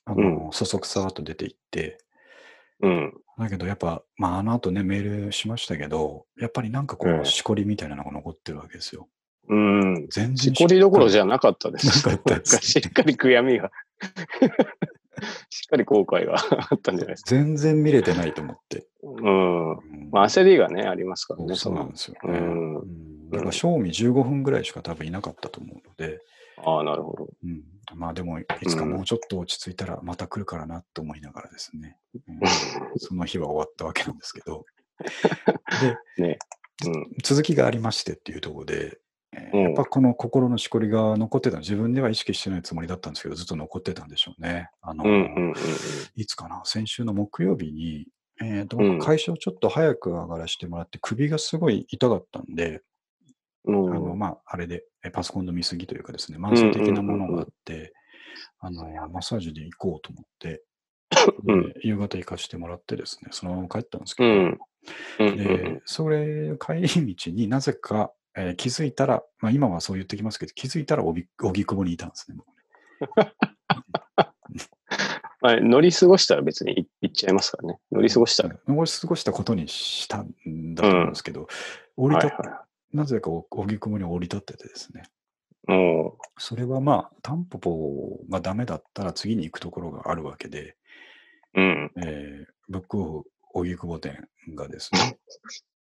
[0.06, 1.98] あの、そそくさーっと出ていって、
[2.82, 3.14] うん。
[3.38, 9.08] だけどやっぱ、まあ、あの後ね、メールしましたけど、やっぱりなんかこう、しこりみたいなのが残ってるわけですよ。
[9.50, 10.08] うん。
[10.10, 12.08] 全然しこりどころじゃなかったです。
[12.08, 12.58] なかったです。
[12.60, 13.72] しっかり悔やみが
[15.50, 16.36] しっかり後悔が
[16.72, 17.30] あったんじゃないですか。
[17.30, 18.88] 全然見れてないと思って。
[19.04, 20.10] うん。
[20.12, 21.56] まあ、焦りがね、ありますからね。
[21.56, 22.38] そうなんですよね。
[22.40, 22.42] う
[22.86, 23.30] ん。
[23.30, 26.22] だから、賞味15分ぐらいしか多分いなかったと思うので。
[26.58, 27.28] ああ、なるほど。
[27.44, 27.64] うん。
[27.94, 31.98] まあでも、いつかもうちょっと落ち着いたらまた来るからなと思いながらですね。
[32.28, 32.40] うん、
[32.98, 34.66] その日は終わったわけなんですけど。
[36.18, 36.40] で、ね。
[36.86, 39.00] うん、続きがありましてっていうところで、
[39.32, 44.70] えー、やっぱこの心のしこりが残ってた自分では意識してないつもりだったんですけど、ずっと残ってたんでしょうね。
[44.82, 45.06] あの、
[46.16, 48.08] いつかな、先週の木曜日に、
[48.42, 52.82] えーと、会社をちょっと早く上がらせてもらって、首がすごい痛かったんで、
[53.68, 57.94] あの、まあ、あれで、パソコンの見過ぎというかですね、慢性的なものがあって、
[58.60, 60.64] あの、マッサージで行こうと思って、
[61.82, 64.58] 夕方行かしてもらってですね、そのまま帰ったんですけ
[65.20, 72.38] ど、で、それ、帰り道になぜか、えー、気づいたら、まあ今はそう言ってきますけど、気づいたらおび、おぎくぼにいたんですね、
[75.62, 77.80] 乗り過ごしたら別に行っちゃいますからね。
[77.92, 78.56] 乗り過ごしたら。
[78.68, 80.34] 乗り過ごしたことにしたん
[80.74, 81.48] だと思うんですけど、
[81.96, 82.32] 降り立っ
[82.96, 85.04] なぜか荻窪に降り立っててですね。
[86.38, 90.76] それはまあ、タンポポがダメだったら次に行くところがあるわけで、
[91.56, 91.92] うん。
[91.98, 95.18] えー、ブックオフ荻窪店がですね、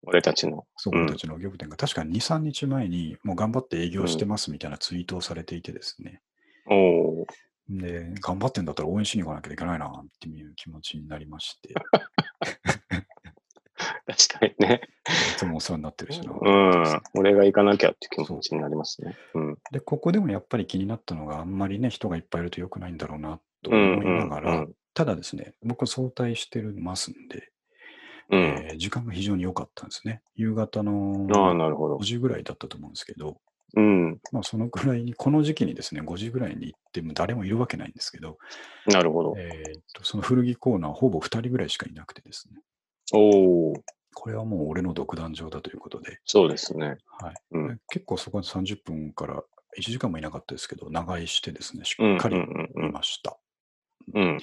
[0.03, 0.66] 俺たちの。
[0.76, 6.22] そう、俺たちの荻窪店が確かに2、3日前にもう頑張って営業してますみたいなツイートをされていてですね。
[6.68, 7.26] お
[7.70, 11.74] で、頑張ってんだったら応援しに行かなきゃいけないなっていう気持ちになりまして。
[14.40, 14.82] 確かかにね。
[15.08, 16.32] いつもお世話になってるしな。
[16.32, 17.02] うん。
[17.14, 19.18] 俺が行かなきゃって気持ちになりますね。
[19.34, 19.58] うん。
[19.72, 27.52] で、ここでもやっぱり気になったのがあんまりね、人がいっぱいいると良くないんだろうなと思いながら、ただですね、僕早退してますんで、
[28.32, 30.22] うん、えー、時間が非常に良かったんですね。
[30.36, 33.38] 夕方の5時ぐらいだったと思うんですけど、
[33.76, 38.38] うん、まあそのぐらいに、この時期にですね、5時ぐらいに行っても誰もいるわけないんですけど、
[38.88, 39.34] なるほど。
[39.38, 42.62] えー、とその古着コーナー、ほぼ2人ぐらいしかいなくてですね。
[43.14, 43.74] お
[44.14, 46.20] これはもう俺の独壇場だということで。
[46.26, 46.97] そうですね。
[47.20, 47.36] はい。
[47.51, 49.43] うん、結構そこは30分から
[49.78, 52.38] 1時間もいなかったですけど、長居してですね、しっかり
[52.76, 53.38] 見ました。
[54.14, 54.39] うん、うんうん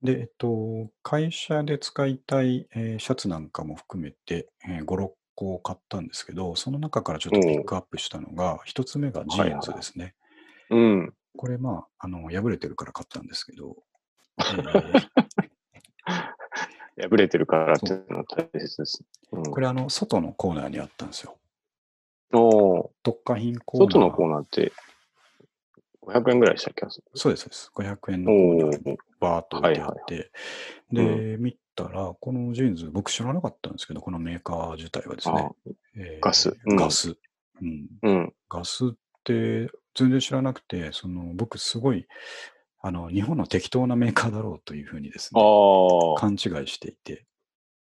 [0.00, 10.14] で、えっと、会社で使いたい、えーシャツなんかも含めて、えー5、6個買ったんですけど、その中からちょっとピックアップしたのが、一つ目がジーンズですね。
[10.70, 11.14] うん。
[11.36, 13.76] これ、まあ、あの、破れてるから買ったんですけど、
[14.38, 15.08] えー
[17.00, 19.04] 破れてるからっていうのは大切です。
[19.32, 21.36] うん、これ、あの、外のコーナーにあったんですよ。
[22.32, 23.88] お特化品コーナー。
[23.88, 24.72] 外のコーナーって
[26.08, 27.70] 500円ぐらいしたっけそうです、そうです。
[27.74, 30.30] 500円のコーナーにバーっと置いてあって、
[30.90, 35.50] で、見たら、このジーンズ、僕知らなかったんですけど、このメーカー自体はですね、
[35.96, 37.16] えー、ガス、うん、ガス、
[37.60, 38.34] うん、うん。
[38.48, 38.90] ガスっ
[39.24, 42.06] て全然知らなくて、その僕すごい、
[42.80, 45.40] あの、日本の適当なメーカーだろうというふうにですね、
[46.18, 47.26] 勘違いしていて。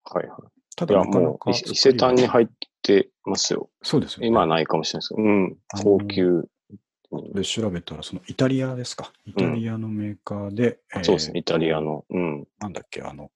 [0.04, 0.38] はいはい。
[0.76, 2.48] ただなかなか伊勢丹に入っ
[2.82, 3.70] てますよ。
[3.82, 5.56] そうですよ、ね、今はないかもしれないですけど、うん。
[5.82, 6.44] 高級
[7.34, 9.12] で調べたら、そのイタリアですか。
[9.26, 10.78] イタリアのメーカーで。
[10.94, 12.04] うん、そうですね、イタリアの。
[12.10, 12.48] うん。
[12.58, 13.30] なんだっけ、あの、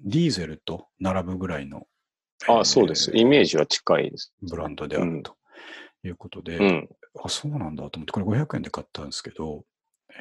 [0.00, 1.86] ディーゼルと並ぶぐらいの。
[2.48, 3.10] あ、えー、そうです。
[3.14, 4.32] イメージは近いです。
[4.42, 5.36] ブランドであると
[6.04, 6.88] いうことで、うん、
[7.22, 9.64] あ、そうなんだと思って、これ500円で買ったんですけど、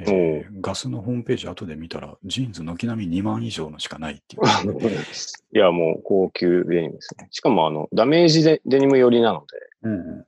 [0.02, 4.44] えー、ガスのホームページ後で見たら、ジーンズ軒並み2万以上のしかないっていう。
[5.54, 7.28] いや、もう高級デニムですね。
[7.32, 9.46] しかも、あの、ダメージでデニム寄りなので、
[9.84, 10.26] うん、うん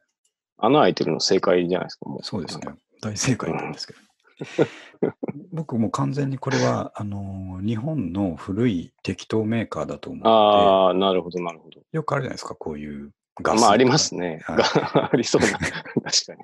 [0.58, 2.24] 穴開いてるの正解じゃないですか、もう。
[2.24, 2.68] そうですね。
[3.02, 4.00] 大正解なんですけど。
[5.52, 10.28] 僕も完全にこれは、あの、日本の古い適当メーカーだと思って。
[10.28, 11.82] ああ、なるほど、なるほど。
[11.92, 13.12] よくあるじゃないですか、こういう
[13.42, 13.62] ガス。
[13.62, 14.42] まあ、ありますね。
[14.46, 14.58] はい、
[15.14, 15.48] ありそうな。
[15.48, 16.40] 確かに。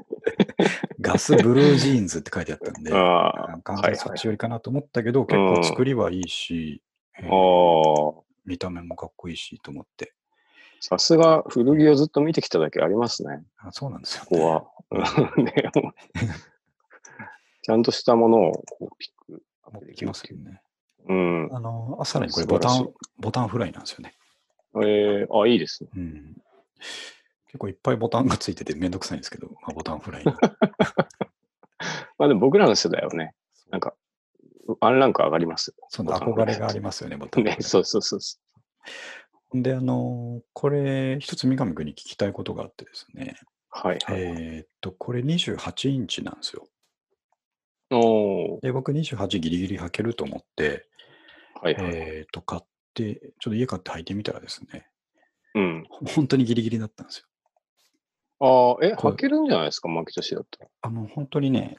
[1.03, 2.91] ガスブルージーンズって書いてあったんで、
[3.63, 6.81] 完全にそっち寄りかなと思ったけど、はいはい、結構作りはいいし、
[7.19, 8.13] うんえー、
[8.45, 10.13] 見た目もかっこいいしと思って。
[10.79, 13.43] さすが古着をずっと見てきただけありますね。
[13.57, 15.35] あそうなんですよ、ね、ここは。
[15.41, 15.71] ね、
[17.61, 20.61] ちゃんとしたものをこうピック持ってきますよね。
[21.07, 21.49] うん。
[21.51, 24.13] あの、さらにこれボタン、ボタンフライなんですよね。
[24.75, 25.89] えー、あ、いいですね。
[25.95, 26.35] うん。
[27.53, 30.23] 結構いっぱいボタンがついててめんどくさいんですけど、まあ、ボタンフライ。
[32.17, 33.35] まあでも僕らの世代はね、
[33.69, 33.93] なんか、
[34.79, 35.75] ワンランク上がります。
[35.89, 37.43] その憧れがありますよね、ボタン。
[37.43, 38.39] ね、そうそうそうそ
[39.53, 39.61] う。
[39.61, 43.35] で、あの、これ、一つ三上君に聞きたいことがあってですね。
[43.69, 46.67] はい、はい、えっと、これ28インチなんですよ。
[47.91, 50.87] おで、僕28ギリギリ履けると思って、
[51.61, 52.61] はいはい、えっと、買っ
[52.95, 54.87] て、ちょっと家買って履いてみたらですね、
[55.53, 55.83] うん。
[55.89, 57.27] 本当にギリギリだったんですよ。
[58.39, 60.69] ああ、え、履けるんじゃないですか、巻き年だったら。
[60.81, 61.77] あの、本当にね、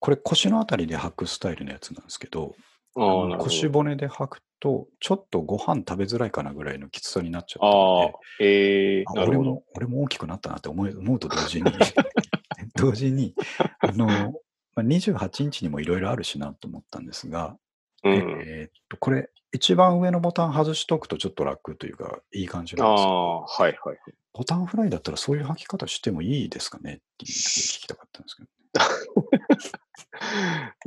[0.00, 2.54] これ腰のあたりで履くスタイルのやつなんですけど、
[2.96, 11.70] あ腰骨で履くと、ちょっとご飯食べづらいかなぐらいのきつさになっちゃったので、あえー、俺も、俺も大きくなったなって思う思うと同時に、
[12.76, 13.34] 同時に、
[13.80, 14.14] あの、ま
[14.76, 17.56] あ、28インチにもいろいろあるしなと思ったんですが、
[18.04, 23.98] うん、えー、っと、これ、一番上のボタン外しとくとちょっと楽というか、いい感じなんですけど、あはいはい。
[24.32, 28.48] ボタンフライだったらそういう履き方してもいいですかねっていう聞きたかったんですけど。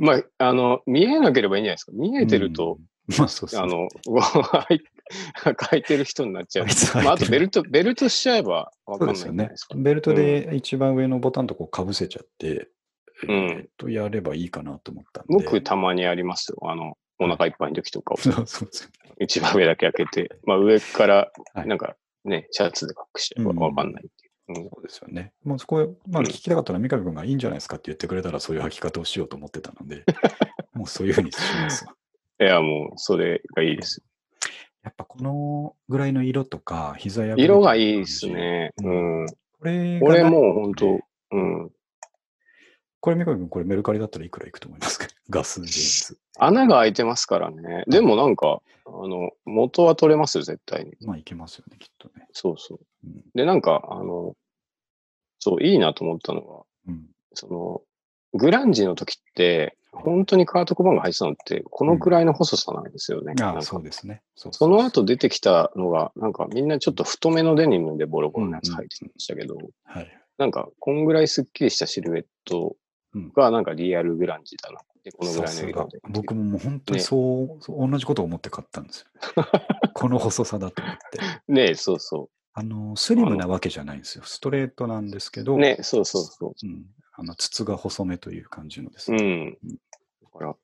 [0.00, 1.92] まあ、あの、見えなければいいんじゃないですか。
[1.94, 3.88] 見えてると、うん、 まあそうそうあの、
[5.70, 6.66] 書いてる人になっちゃう。
[7.04, 9.50] まあ、あとベルト、ベルトしちゃえばわかんないですよね。
[9.76, 12.68] ベルトで一番上のボタンとこうかぶせちゃって、
[13.22, 15.32] うん、えー、っと、やればいいかなと思ったんで。
[15.32, 16.58] 僕たまにありますよ。
[16.62, 18.18] あの、お腹いっぱいの時とかを。
[19.18, 24.62] 一番上だけ開けて、まあ上から、なんかね、シャツで隠してわかんないっていう。
[24.62, 25.32] うん、そうですよね。
[25.44, 30.04] もうそこ、まあ聞きたかったら三上君がいいんじゃないですかって言ってくれたらそういう履き方をしようと思ってたので、
[30.74, 31.94] もうそういうふうにしますわ。
[32.38, 34.02] いや、もうそれがいいです。
[34.82, 38.72] やっぱこのぐらいの色とか、膝や色がいいですね。
[38.82, 39.26] うん。
[39.26, 41.00] これ、これもう本当、
[41.32, 41.70] うん。
[43.06, 45.06] これ、三上君、これメルカリだったらいくらいくと思いますか？
[45.30, 46.20] ガスジーンズ。
[46.40, 47.84] 穴が開いてますからね。
[47.86, 50.96] でもなんか、あの、元は取れますよ、絶対に。
[51.06, 52.26] まあ、いけますよね、きっとね。
[52.32, 52.78] そうそう。
[53.04, 54.34] うん、で、なんか、あの、
[55.38, 57.82] そう、いいなと思ったのは、うん、その、
[58.34, 63.34] グランジの時って、本当にカート・コバーンが入ってたのって、このくらいの細さなんですよね。
[63.38, 72.76] うん、ああ、そうですねそその後出てきたのが、なんかみんなちょっと太めのデニムでボロボロのやつ入ってましたけど、うんうん、はい、なんかこんぐらいスッキリしたシルエット
[73.34, 75.98] がなんかリアルグランジだなってこのぐらいの色で。
[76.08, 79.06] 僕ももう本当にそう、ね、そう同じことを思って買ったんですよ。
[79.94, 80.96] この細さだと思っ
[81.46, 81.52] て。
[81.52, 82.36] ねそうそう。
[82.58, 84.24] あの、スリムなわけじゃないんですよ。
[84.24, 85.58] ストレートなんですけど。
[85.58, 86.66] ね、そうそうそう。
[86.66, 86.86] うん。
[87.12, 89.58] あの、筒が細めという感じのですね。
[89.62, 89.76] うん。
[90.22, 90.56] だから、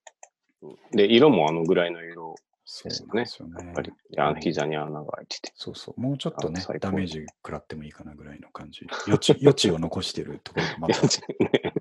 [0.92, 2.36] で、色もあのぐらいの色
[2.84, 3.26] ですね。
[3.26, 3.66] そうね。
[3.66, 5.52] やっぱり、あの膝に穴が開いてて。
[5.54, 6.00] そうそう。
[6.00, 8.86] もうちょっとね、ダメージ食らってもいいかなぐらいの感じ。
[9.06, 10.94] 余地余地を残してるところがまだ。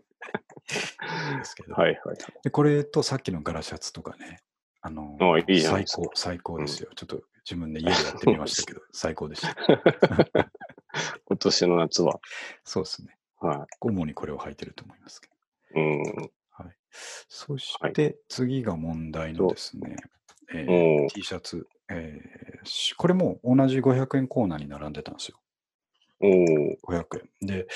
[1.38, 1.74] ですけど。
[1.74, 2.18] はいはい。
[2.44, 4.40] で、これとさっきのガラシャツとかね、
[4.82, 6.90] あの、いい最高、最高ですよ。
[6.90, 9.56] うん、ちょっと自分で家でやってみましたけど、最高でした。
[11.26, 12.20] 今年の夏は。
[12.64, 13.16] そうですね。
[13.40, 13.76] はい。
[13.82, 15.34] 主にこれを履いてると思いますけど。
[15.76, 16.02] うん。
[16.52, 16.76] はい。
[17.28, 19.96] そして次が問題のですね、
[20.54, 22.96] えー、T シャツ、えー。
[22.98, 25.38] これも同じ500円コーナーに並んでたんですよ。
[26.22, 27.06] お500
[27.42, 27.48] 円。
[27.48, 27.68] で、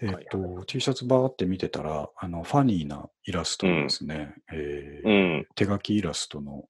[0.00, 6.64] えっ、ー、と、はいはい、T シャツバーって見てたら、あの、ファニーなイラストですね、うん、えーうん、手書きイラストの、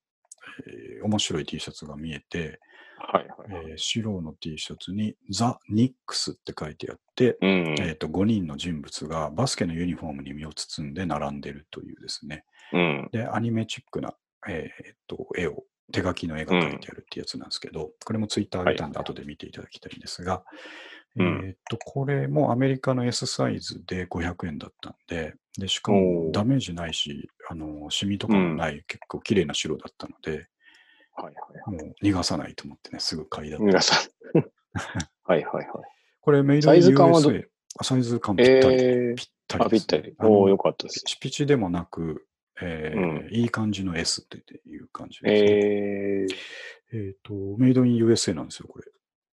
[0.66, 2.60] えー、面白い T シャツが見えて、
[3.00, 14.14] はいはいえー、白の T シャツにザ・ニックスって書いてあって、うん、えーと、5人の人物がバスケのユニフォームに身を包んで並んでるというですね、うん、でアニメチックな、
[14.48, 15.62] えーと、絵を
[15.92, 20.44] 手書きの絵が描いてあるってやつなんですけど、これもツイッター上げたんで後で見ていただきたいんですが、
[21.20, 30.48] えー、っと、これもアメリカの S サイズで500円だったんで、で、しかもダメージないし、あの、シミとかもない、結構綺麗な白だったので、
[31.20, 31.34] はいはい
[31.66, 33.64] もう逃がさないと思ってね、すぐ買いだった。
[33.64, 34.08] 逃がさ
[35.24, 35.66] はいはいはい。
[36.20, 37.48] これメイドイン USA。
[37.82, 38.74] サイズ感ぴったり。
[38.74, 40.14] えー、ぴったり、あ、ぴったり。
[40.20, 41.04] おおよかったです。
[41.04, 42.26] ピチピチでもなく、
[42.60, 44.38] えー、うん、いい感じの S って
[44.68, 45.50] いう感じです、ね。
[46.92, 48.84] えー、えっ、と、メイドイン USA なんですよ、これ。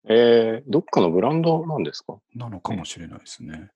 [0.08, 2.18] えー、どっかのブランドなんですか？
[2.34, 3.70] なのかもしれないですね。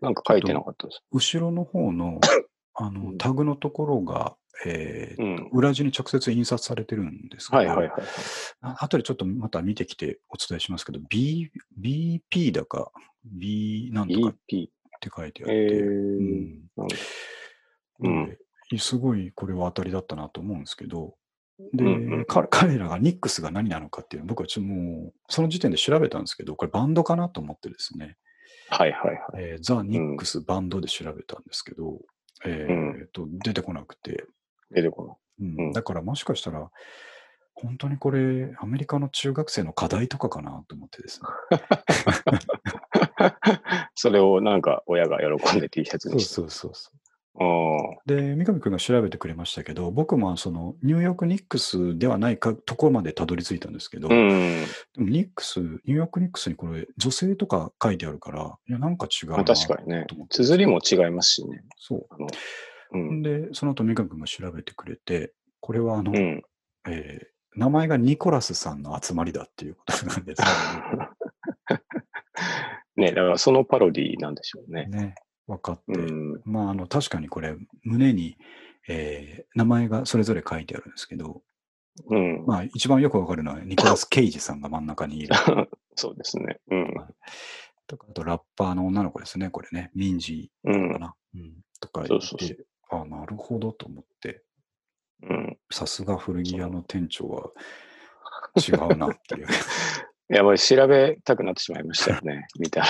[0.00, 1.02] なんか書いてなかったです。
[1.12, 2.20] 後ろの方の、
[2.74, 8.00] あの、タグのところが、えーうん、裏地に直接印刷されてるんですけど、はいはいはい、はい、
[8.60, 12.92] あとでちょっとまた見てきてお伝えしますけど、B、BP だか、
[13.24, 14.68] B なんとかって
[15.14, 16.62] 書いてあって、えー、
[18.00, 18.38] うん、
[18.70, 21.16] うん、すごいこれは当たりだったなと思うんですけど、
[21.58, 28.16] で、うんうん、彼らがニックスが何なのかっていうのは僕はちょっともう、その時点で調べたんですけど、これバンドかなと思ってですね。
[28.68, 29.44] はいはいはい。
[29.44, 32.00] えー、ザ・ニックスバンドで調べたんですけど、
[32.44, 34.24] えー、と、出てこなくて。
[34.70, 35.16] 出てこない。
[35.40, 35.72] うん。
[35.72, 36.70] だからもしかしたら、
[37.54, 41.28] 本当にこれ、アメリカの中学生の課題とかかなと思ってですね。
[43.94, 46.34] それをなんか親が喜んで T シャツにして。
[46.34, 46.98] そうそうそう。
[48.06, 54.66] で、三上君が調べてくれましたけど、僕もそのニューヨークニックスではないかところまでたどり着いたんですけど、うん、で
[54.98, 60.06] もニックス、ニューヨークニックスにこれ、女性とか書いてあるから、いや、なんか違うな確かにね。
[60.30, 61.62] 綴りも違いますしね。
[61.78, 62.06] そう。
[62.10, 62.28] あの
[62.92, 66.42] うん、で、その後三上君が調べてくれて、これはあの、うん、
[66.88, 70.48] えー、名前がニコラスさんの集まりだっていうことなんですね。
[72.96, 74.86] ね、だからそのパロディなんでしょうね。
[74.86, 75.14] ね。
[75.46, 78.36] 分かって、うん、まあ、あの、確かにこれ、胸に、
[78.88, 81.42] えー、名前がそれぞれ書いてあるんですけど、
[82.10, 85.34] うん、まあ、一番よくわかるのは、ニコラス・ケイジさんが真ん中にいる。
[85.94, 86.58] そうですね。
[86.70, 86.94] うん。
[87.86, 91.14] とか、あと、ラッパーの女の子ですね、これね、ミンジーかな。
[91.34, 94.42] うん、うん、とか言って、そうそうそうあなるほどと思って、
[95.70, 97.50] さすが古着屋の店長は
[98.56, 99.46] 違うなっていう。
[100.30, 102.86] いや、もう調べたくなってしまいましたよね、見たら。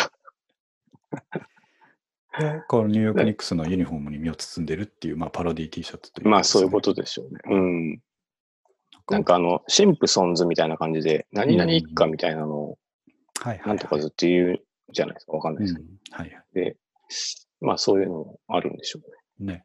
[2.39, 7.41] で、このニューヨークニックスのユニフォームに身を包んでるっていう、まあ、パロディ T シャツという、ね、まあ、そういうことでしょうね。
[7.49, 8.01] うん。
[9.11, 12.79] なんかあの、シンプソンズみたいな感じで、何々一家みたいなのを、
[13.41, 14.61] はいなんとかずっと言う
[14.93, 15.33] じゃないですか。
[15.33, 15.87] わかんないですけど。
[15.87, 16.43] うん、はい。
[16.55, 16.77] で、
[17.61, 19.01] まあ、そういうのもあるんでしょ
[19.41, 19.55] うね。
[19.55, 19.65] ね。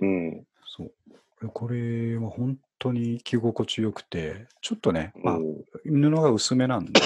[0.00, 0.44] うん。
[0.66, 1.48] そう。
[1.48, 5.38] これは本当に着心地よくて、ちょっとね、まあ、
[5.84, 7.00] 布が薄めなんで、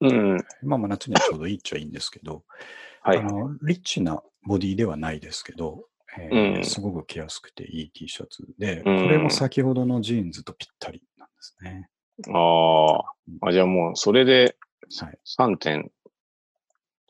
[0.00, 0.36] うん。
[0.62, 2.44] まあまあ夏にはちょうどいいっちゃいいんですけど、
[3.02, 5.84] はい、あのリッチなボディではないですけど、
[6.18, 11.88] えーうん、すごく着やすくていい T シャツで、これも先ほどのジーンズとぴったりなんですね。
[12.32, 12.98] あ
[13.46, 14.56] あ、じゃあもうそれで
[14.90, 15.90] 3点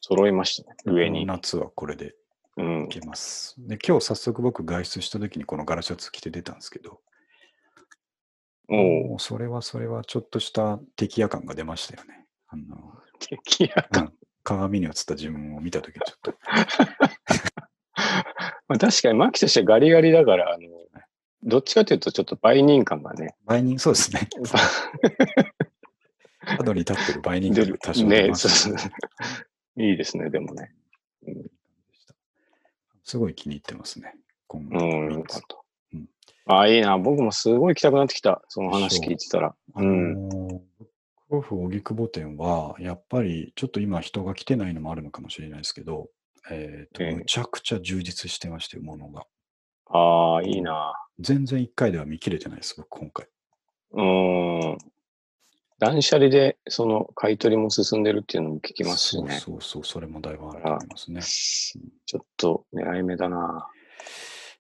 [0.01, 1.27] 揃いましたね、上に。
[1.27, 2.15] 夏はこれで
[2.87, 3.79] いけます、うん、で。
[3.79, 7.01] 今日早速僕外出した時にこのガラシャツ着て出たんですけど、
[8.71, 12.27] おそれはそれはちょっとした敵屋感が出ましたよね。
[12.49, 14.13] あの 敵屋感、
[14.49, 16.35] 鏡に映った自分を見たときにちょっと
[18.67, 20.69] まあ確かに、マキとしてはガリガリだから、あの、
[21.43, 23.35] どっちかというとちょっと売人感がね。
[23.45, 24.29] 売人、そうですね。
[26.57, 28.29] 角に立ってる売人感が多少ね。
[28.29, 28.77] ねそうそう
[29.77, 30.75] いいですね、でもね。
[31.27, 31.51] うん、
[33.05, 34.15] すごい気に入ってますね。
[34.47, 34.79] 今後。
[34.79, 35.59] うん、よかった。
[35.93, 36.09] うん、
[36.47, 36.97] ああ、いいな。
[36.97, 38.43] 僕もすごい行きたくなってきた。
[38.49, 39.55] その話聞いてたら。
[39.77, 40.68] うん。
[41.31, 46.09] オフ荻窪店は、やっぱりちょっと今人が来てないのもあるのかもしれないですけど、
[46.51, 49.25] えっ、ー、と、えー、むちゃくちゃ充実してまして、ものが。
[49.91, 50.95] ああ、いいな。
[51.19, 53.27] 全然1回では見切れてないです、僕、今回。
[53.93, 54.79] うん。
[55.79, 59.35] 断捨離で、その、買い取りも進んでるっていうのも聞きますしね。
[59.35, 61.21] そうそうそれもだいぶあると思いますね。
[61.23, 63.69] ちょっと狙い目だな。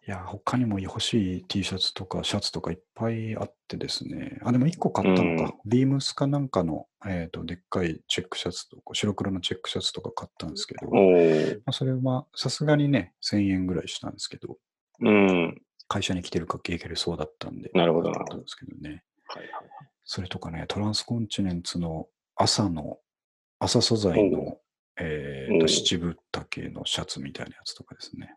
[0.08, 4.38] いや、他にも欲しい T シャツとかシャツとかいっぱいあってですね。
[4.42, 5.54] あ、でも1個買ったのか。
[5.62, 11.00] うん、ビームスかなんかの、えっ、ー、と、でっかいチェックシャツとか、白黒のチェックシャツとか買ったんですけど、ま
[11.66, 14.56] あ、それはさすがにね、1000円ぐらいしたんですけど、
[15.00, 15.60] うん。
[15.88, 17.70] 会社に来てるかけいけるそうだったんで。
[17.74, 18.18] なるほどな。
[18.18, 19.04] んですけどね。
[19.26, 19.52] はいはい。
[20.04, 22.96] それとかね、トランスコンチネンツの朝の、
[23.58, 24.56] 朝素材の、
[24.98, 28.34] えっ、と、七分丈のシャツみたいなやつとかですね。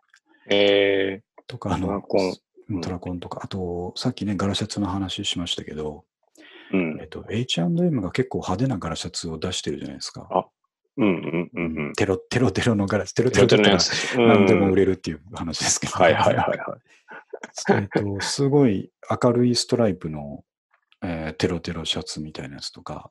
[0.50, 2.80] えー、とか、あの、トラコン。
[2.80, 6.04] トラコンとか、あと、さっきね、ガラシャツの話しましたけど、
[6.72, 10.26] うん、えっと、H&M が結構派手なガラシャツを出してるじゃないですか。
[10.30, 10.46] あ、
[10.96, 11.92] うんうんうんうん。
[11.94, 13.78] テロテロテロのガラス、テロテロテロの
[14.28, 16.58] 何でも売れるっていう話ですけど、はいはいはいはい。
[17.82, 18.90] えっと、すごい
[19.22, 20.44] 明るいストライプの、
[21.02, 23.10] えー、テロテロシャツみたいなやつとか、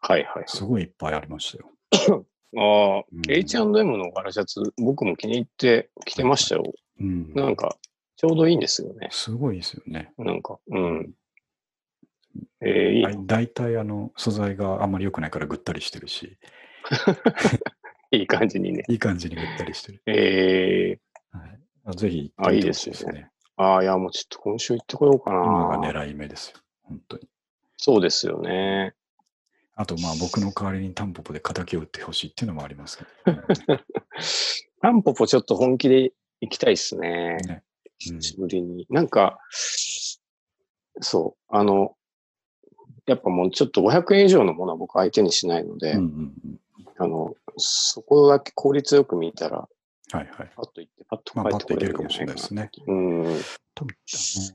[0.00, 1.72] はいはい、すごいいっぱいありましたよ。
[2.58, 6.62] ああ、うん、H&M のガラシャツ、僕も気に入って着てましたよ。
[7.00, 7.76] うん、なんか、
[8.16, 9.08] ちょうどいいんですよね。
[9.10, 10.12] すごいですよね。
[10.18, 11.12] なんか、うん。
[12.60, 13.26] えー、いい。
[13.26, 16.38] 大体、あの、素材があんまり良くないからぐったりしてるし。
[18.10, 18.84] いい感じにね。
[18.88, 20.02] いい感じにぐったりしてる。
[20.06, 21.46] ええー、は
[21.92, 21.96] い。
[21.96, 23.30] ぜひ行ってみてほしいですね。
[23.56, 25.42] ああ、いや、もうちょっと今週行ってこようかな。
[25.42, 26.60] 今が狙い目ですよ。
[26.82, 27.28] 本当に。
[27.76, 28.94] そうですよね。
[29.74, 33.84] あと、まあ、僕の代わりにタンポポで敵を打ってほしいっていうのもありますけど、ね、
[34.80, 36.12] タンポポちょっと本気で
[36.46, 37.36] 行きたいっすね。
[37.46, 37.62] ね
[37.98, 38.86] 久しぶりに。
[38.90, 39.38] なんか、
[41.00, 41.96] そう、あの、
[43.06, 46.58] やっぱもうちょっと500円以上のものは僕相手にしないので、うんうんうん、
[46.98, 49.68] あの、そこだけ効率よく見たら、
[50.12, 50.50] はいはい。
[50.54, 52.70] パッと行って、パッと帰ってこれるかもしれないですね。
[52.86, 53.24] うん。
[53.74, 53.94] 多分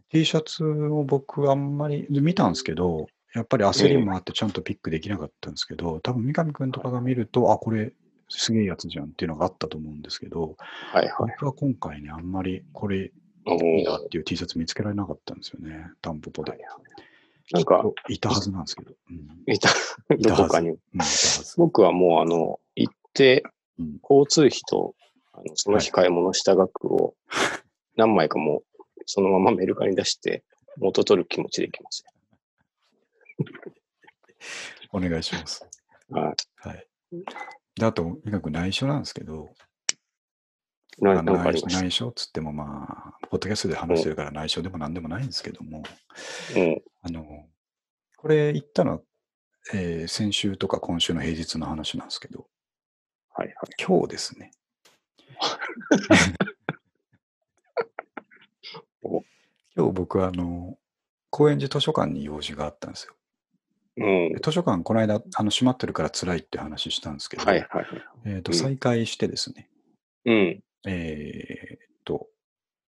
[0.09, 7.93] T シャツを僕あんまり見たんですけど、やっぱり焦りもあってちゃんとピックできなかったんですけど、多分三上くんとかが見ると、あ、これ
[8.31, 10.55] すげえやつじゃんっていうのがあったと思うんですけど、
[10.91, 16.51] はいはい、僕は今回ね、あんまりこれいいなっていう T シャツ見つけられなかったんですよね、タンポポで。
[16.51, 16.67] はいはい
[17.53, 18.93] なんか、いたはずなんですけど。
[19.09, 19.69] うん、いた、
[20.17, 20.69] どこかに。
[20.69, 20.77] うん、
[21.57, 23.43] 僕はもう、あの、行って、
[24.03, 24.95] 交通費と、
[25.33, 27.15] あのその日買い物した額を、
[27.97, 30.43] 何枚かもう、そのままメルカリに出して、
[30.77, 32.05] 元取る気持ちでいきます。
[34.93, 35.65] お願いします。
[36.09, 36.35] はい。
[36.69, 36.87] はい。
[37.81, 39.49] で、あと、医学内緒なんですけど、
[40.99, 45.81] 内内緒っつってもまあ、ポッドキャストで話してるから内緒でも何でもないんですけども、
[46.55, 47.25] うん、あの、
[48.17, 48.99] これ言ったのは、
[49.73, 52.45] えー、先週とか今週の平日の話なんですけど、
[53.33, 53.55] はいはい。
[53.83, 54.51] 今日ですね。
[59.75, 60.77] 今日僕はあの、
[61.31, 63.15] 高円寺図書館に用事があったんですよ。
[63.97, 67.85] うん、図書館、この間、あの閉まってるから辛いって話したんですけど、はいはいはい、
[68.25, 69.69] えーと、再開してですね、
[70.25, 72.27] うん、えっと、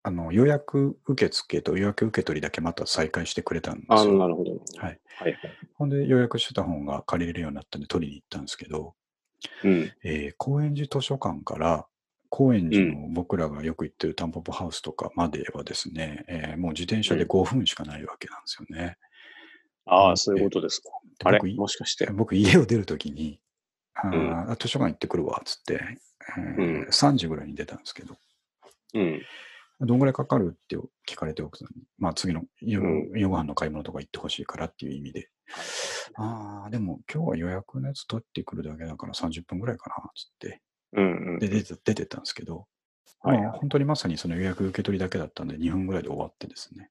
[0.05, 4.01] あの予約受付と予約受け取りだけまた再開してくれたんですよ。
[4.01, 4.53] あなるほど。
[4.53, 4.61] はい。
[4.79, 5.39] はいはい、
[5.75, 8.95] ほんで予約してた本が借りれるようになったんで取りに行ったんですけど、
[9.65, 11.87] うんえー、高円寺図書館から
[12.31, 18.97] 高円寺の僕らがよく行ってるタンポポハウスとかまではですね、うん、えー、もう自転車で5分しかないわけなんですよね。
[19.87, 20.91] うん、ああ、そういうことですか。
[21.25, 21.55] あれ？
[21.55, 22.07] もしかして。
[22.13, 23.41] 僕家を出るときに、
[23.95, 25.81] あ、うん、図書館行ってくるわ、っつって、
[26.39, 28.17] えー、3時ぐらいに出たんですけど、
[28.95, 29.23] うん、
[29.81, 30.77] どんぐらいかかるって
[31.09, 35.29] 聞かれて奥さんに、まあ次の夜,、夜ご飯の買い物とか行ってほしいからっていう意味で、
[36.17, 40.61] ああ、でも今日は予約のやつ取ってくるだけだから30分ぐらいかな、つって、
[40.93, 42.67] うんうん、で出て出てったんですけど、
[43.21, 46.91] はい、まあ、本当にまさにその予約受け取りだけだったんで2分ぐらいで終わってですね、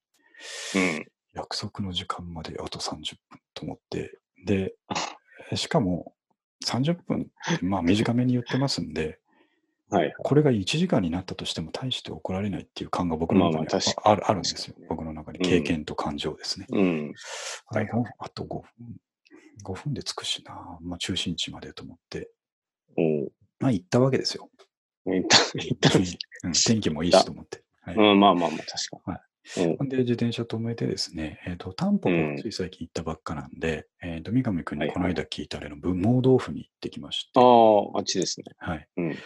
[0.74, 4.74] うん、約束の時間まであと30分と思って、で、
[5.56, 6.14] しかも
[6.64, 7.30] 30分
[7.62, 9.18] まあ短めに言ってますんで、
[9.90, 14.74] はい、これが1時間になったとしても大して怒られないっていう感が僕の中にある,、あるんですよ。
[14.88, 16.66] 僕の中に経験と感情ですね。
[16.70, 17.14] うん。
[17.66, 18.66] はい、あと5分。
[19.64, 22.30] 5分で着くしな、まあ、中心地までと思って、
[22.96, 23.30] お
[23.60, 24.50] まあ行ったわけですよ。
[25.04, 25.98] 行った、行った
[26.44, 27.62] うん、天気もいいしと思って。
[27.82, 29.12] はい、うん、まあまあまあ、確かに。
[29.14, 29.31] はい
[29.80, 37.30] うん、で、自転車止めてですね、えっ、ー、と、タンポポつい最近行ったばっかなんで、うん、えっ、ー、と、三上君にこの間聞いたあれの、はい、盲豆腐に行ってきまして。
[37.34, 38.46] ああ、あっちですね。
[38.58, 38.88] はい。
[38.96, 39.16] うん、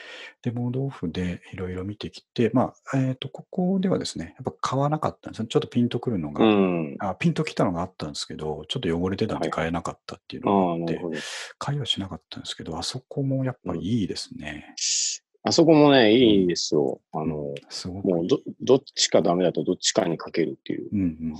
[0.42, 11.18] で、盲豆腐でいろいろ見てきて、まあ、えっ、ー、と、ここではですね、やっぱ買わなかったんですちょっとピンとくるのが、うん、あ、ピンときたのがあったんですけど、ちょっと汚れてたんで買えなかったっていうのがあって、はい、
[11.58, 14.74] 買いはしなかったんですけど、あそこもやっぱいいですね。
[15.46, 17.00] あそこもね、いいですよ。
[17.12, 20.88] あの、すごもうど、どっちかダメだとどっちかにかけるっていう。
[20.92, 21.34] うんうん、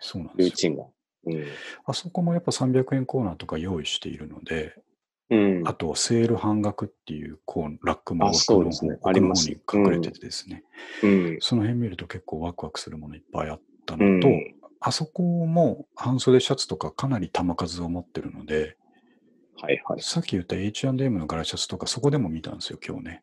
[0.00, 0.84] そうなんですルーチンが。
[1.24, 1.44] うん、
[1.86, 4.74] あそこもやっぱ300円コーナーとか用意しているので、
[5.30, 10.62] うん、あと、セール半額っていうこうラックも奥の,、ね、ありますに隠れててですね、
[11.02, 18.76] うん、その辺見ると結構ワクワクするものいっぱいあったのと、うん、あそこも半袖シャツとかかなり玉数を持ってるので、
[19.60, 20.02] はいはい。
[20.02, 23.22] さっき言った H&M のガラシャツとかそこでも見たんですよ、今日ね。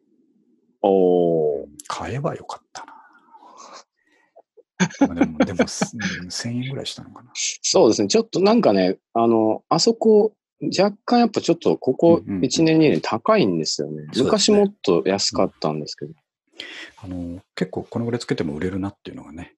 [0.81, 2.93] お買えばよかったな。
[5.15, 7.31] でも、 でも、1000円ぐらいしたのかな。
[7.34, 8.07] そうですね。
[8.07, 14.07] ちょっとなんかね、あの、あそこ、若干やっぱちょっとここ1年、2年高いんですよね。
[14.15, 16.13] 昔もっと安かったんですけど。
[16.97, 19.55] あの、結構このぐらいつけても売れるなっていうのがね。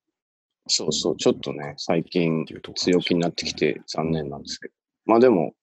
[0.67, 2.45] そうそう、ちょっとね、最近
[2.75, 4.73] 強気になってきて残念なんですけど。
[5.05, 5.53] まあでも、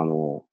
[0.00, 0.44] あの、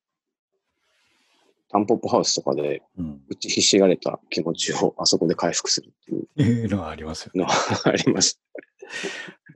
[1.70, 2.82] タンポポハウスとかで、
[3.30, 7.46] 打ちひしがれた気持ちをあそこで回復するっていうのはありますよね。
[7.86, 8.40] あります。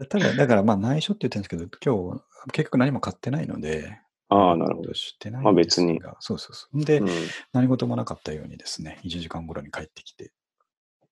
[0.10, 2.22] ただ、だからまあ内緒って言ってるんですけど、今日
[2.52, 4.94] 結局何も買ってないので、ああ、なるほど。
[4.94, 6.00] してないまあ別に。
[6.20, 6.86] そうそうそう。
[6.86, 7.08] で、うん、
[7.52, 10.32] 何事もなかったようにですね、1時間後に帰ってきて、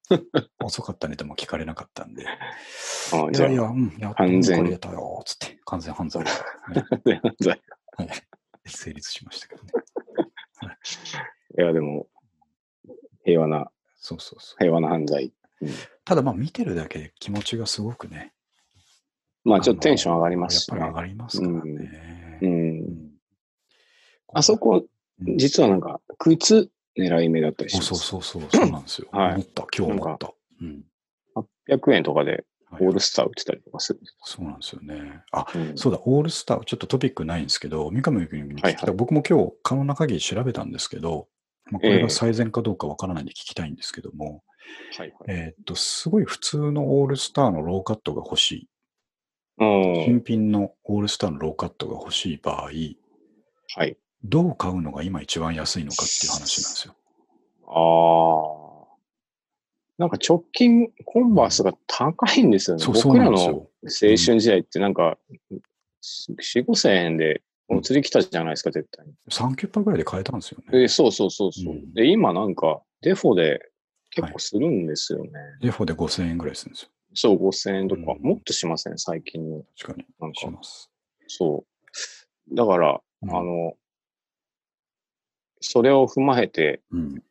[0.64, 6.24] 遅かったねとも聞かれなかったんで、あいやいや、うん、やっとこれたよ、つって、完全犯罪。
[6.74, 7.62] 完全犯罪。
[7.98, 8.10] はい。
[8.70, 9.70] 成立しましたけどね。
[11.58, 12.08] いや、でも、
[13.24, 14.58] 平和な、そうそうそう。
[14.60, 15.34] 平和な犯罪。
[15.62, 15.70] うん、
[16.06, 18.34] ただ、まあ、見てるだけで気持ちがすごくね。
[19.44, 22.40] まあ、ちょっとテンション上がりますし、ね、やっぱり上がりますからね。
[22.42, 22.50] うん。
[22.50, 22.54] う
[22.84, 23.12] ん、
[24.34, 24.86] あそこ、
[25.38, 27.88] 実はなんか、靴狙い目だったりします。
[27.96, 29.08] そうそうそう、そうなんですよ。
[29.12, 29.34] はい。
[29.36, 30.34] 思った、今日思った。
[30.62, 30.84] うん。
[31.70, 35.24] 800円とかでオールスター売ってたりとかするそうなんですよね。
[35.32, 41.28] あ、うん、そうだ、オールスター、ちょっとトピックないんですけど、三上君に聞きたい、はいはい、僕も今日可能な限り調べたんですけど、
[41.72, 44.44] まあ、これが最善かどうかわからないんで聞きたいんですけども、
[44.94, 48.70] えー、はいはい、えっと、すごい普通のオールスターのローカットが欲しい。
[49.60, 52.70] 新品のオールスターのローカットが欲しい場合、
[53.76, 53.98] はい。
[54.24, 56.96] どう買うのが今一番安いのかっていう話なんですよ。
[57.68, 58.67] ああ。
[59.98, 62.86] なんか直近コンバースが高いんですよね。
[62.86, 65.18] 僕らの青春時代ってなんか、
[66.04, 69.14] 4、5千円でお釣り来たじゃないですか、絶対に。
[69.30, 70.84] 3キュッパぐらいで買えたんですよね。
[70.84, 73.60] えそうそうそうそう、うん、で、今なんか、デフォで
[74.12, 75.32] 結構するんですよね。
[75.32, 76.90] はい、デフォで5000円ぐらいするんですよ。
[77.14, 79.64] そう、5000円とか、うん、もっとしません、最近の。
[79.80, 80.06] 確かに。
[80.20, 80.92] なんか、します。
[81.28, 81.66] そ
[82.52, 82.56] う。
[82.56, 83.74] だから、うん、あの、
[85.60, 86.82] それを踏まえて、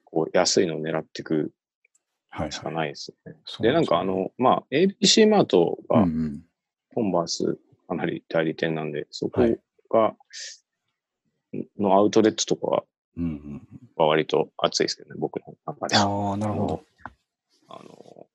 [0.04, 1.52] こう安いのを狙っていく
[2.50, 3.32] しかないですね。
[3.32, 6.06] はいで、なんかあの、まあ、ABC マートが、
[6.94, 7.58] コンバース
[7.88, 9.42] かなり代理店なんで、そこ
[9.90, 10.14] が、
[11.78, 12.84] のアウトレットとかは、
[13.96, 15.96] 割と熱いですけどね、僕の中で。
[15.96, 16.82] ああ、なるほど。
[17.68, 18.26] あの、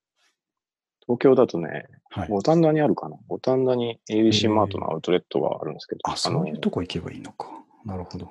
[1.02, 1.88] 東京だとね、
[2.30, 3.18] 五反田にあるかな。
[3.28, 6.02] 五反田に ABC マートのアウトレットがあるんですけど。
[6.04, 7.48] あ、そういうとこ行けばいいのか。
[7.86, 8.30] なるほど。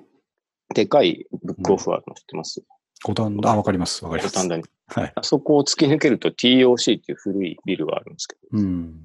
[0.75, 2.63] でかいブックオフあるの知ってます、
[3.03, 4.05] 五反田、あ、わかります。
[4.05, 4.35] わかります。
[4.35, 4.65] 五反田に。
[4.91, 5.13] はい。
[5.15, 9.01] あそこを突き抜けると TOC っていう古いビルがあるんですけど、うん。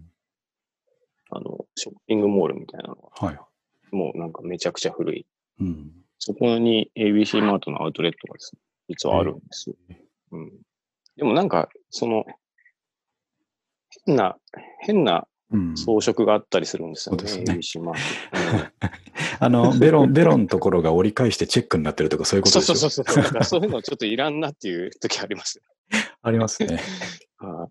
[1.29, 3.39] あの、ショッピングモールみたいなのが、はい。
[3.91, 5.25] もうなんかめちゃくちゃ古い。
[5.59, 5.91] うん。
[6.17, 9.75] そこに ABC マートのアウトレットがですね、実はあるんですよ。
[10.31, 10.51] うん。
[11.17, 12.25] でもなんか、その、
[14.05, 14.37] 変な、
[14.81, 15.27] 変な
[15.75, 17.27] 装飾があったりするんですよね。
[17.27, 17.81] そうですね。
[19.39, 23.23] あの、ベロン、 ベロンのところが折り返してチェックになってるとかそういうことですよそうそうそう。
[23.23, 25.61] だからそういうのちょっといらんなっていう時あります。
[26.21, 26.79] ありますね。
[27.37, 27.69] は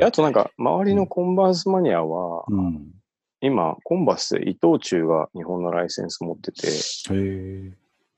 [0.00, 2.92] い、あとなんか、周りのコンバースマニアは、うん、
[3.40, 6.68] 今、コンバースで伊藤忠が日本のライセンス持ってて、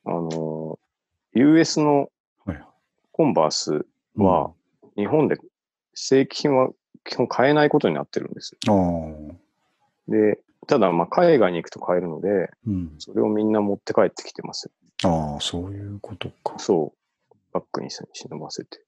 [0.04, 0.78] あの、
[1.32, 2.10] US の
[3.12, 3.86] コンバース
[4.16, 4.52] は、
[4.96, 5.36] 日本で
[5.94, 6.70] 正規品は
[7.04, 8.56] 基本買えないことになってるんです。
[10.06, 14.70] で、ただ、まあ、海外に行くと買えるので、うん、それをみんな持って帰ってきてます。
[15.04, 16.58] ああ、そういうことか。
[16.58, 17.34] そう。
[17.52, 18.80] バッグに忍ばせて。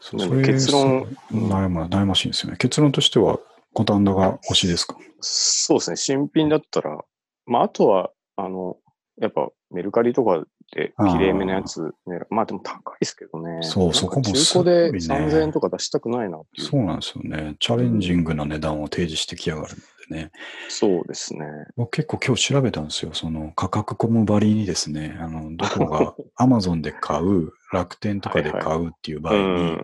[0.00, 2.56] そうそ結論、悩ま、悩ましいんですよね。
[2.56, 3.38] 結論としては、
[3.74, 4.96] 五反田が推しですか？
[5.20, 5.96] そうですね。
[5.96, 6.98] 新品だったら、
[7.46, 8.76] まあ、あとは、あの、
[9.20, 13.62] やっぱメルカリとかて、きれいめのやつ、ね、まあでも高いですけどね。
[13.62, 16.68] そう、そこも中古で3000円とか出したくないなっていう。
[16.68, 17.56] そうなんですよね。
[17.58, 19.74] チャレンジングな値段を提示してきやがる
[20.12, 20.30] ね。
[20.68, 21.46] そうですね。
[21.76, 23.12] 僕結構今日調べたんですよ。
[23.14, 29.78] その価格コムばりにですね、あの、どこがアマゾンで買う、楽天とかで買うっていう場合に、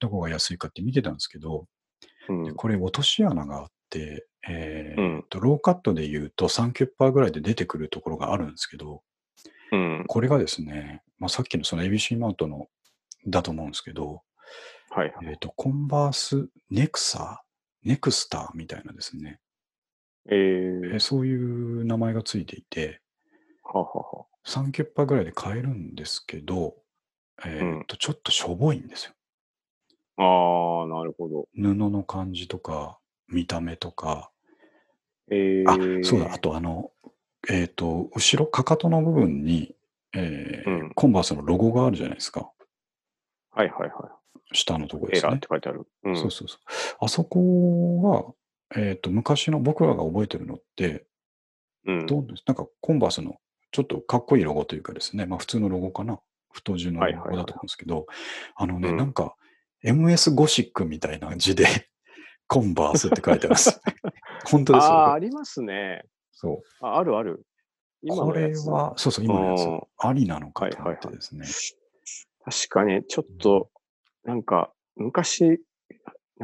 [0.00, 1.66] どこが安いかって見てたんですけど、
[2.28, 9.02] うん、これ落とし穴があって、えーと、ローカットで言うと3キュッパーぐらいで出てくるところがあるんですけど、
[9.72, 12.68] うん、これがですね、まあ、さっきのその ABC マウントの
[13.26, 14.22] だと思うんですけど、
[14.90, 17.42] はい、えっ、ー、と、コンバースネクサ
[17.84, 19.40] ネクスターみたいなですね、
[20.30, 23.00] えー、そういう名前がついていて、
[23.62, 26.74] ははは3キュッパーぐらいで買えるんですけど、
[27.44, 29.12] えっ、ー、と、ちょっとしょぼいんですよ。
[30.16, 31.48] ああ、なるほど。
[31.54, 32.98] 布の感じとか、
[33.28, 34.30] 見た目とか、
[35.30, 36.90] えー、あ、そうだ、あとあの、
[37.48, 39.74] えっ、ー、と、後ろ、かかとの部分に、
[40.14, 42.50] えー、うん、コンバースのロゴがあるじゃないですか。
[43.50, 44.10] はいはいは
[44.52, 44.56] い。
[44.56, 45.28] 下のところですね。
[45.28, 45.86] エラーって書いてある。
[46.04, 46.58] うん、そうそうそう。
[47.00, 48.34] あそこは、
[48.74, 51.06] えっ、ー、と、昔の僕らが覚えてるのって、
[51.86, 52.44] うん、どうです？
[52.46, 53.36] なんかコンバースの
[53.72, 56.18] ちょっとかっこいいロゴというかですね、まあ普通のロゴかな？
[56.52, 58.06] 太字のロゴだと思うんですけど、
[58.56, 59.34] あのね、うん、なんか
[59.84, 61.66] MS ゴシックみたいな字で
[62.48, 63.80] コンバースって書いてます。
[64.46, 64.92] 本当ですよ。
[64.92, 66.04] ああ、ありますね。
[66.32, 66.84] そう。
[66.84, 67.46] ああるある。
[68.08, 69.66] これは、そうそう、今のやつ、
[69.98, 71.54] ありなのかと思ってですね、はいはい
[72.44, 72.54] はい。
[72.54, 73.70] 確かに、ちょっと、
[74.24, 75.60] なんか、昔、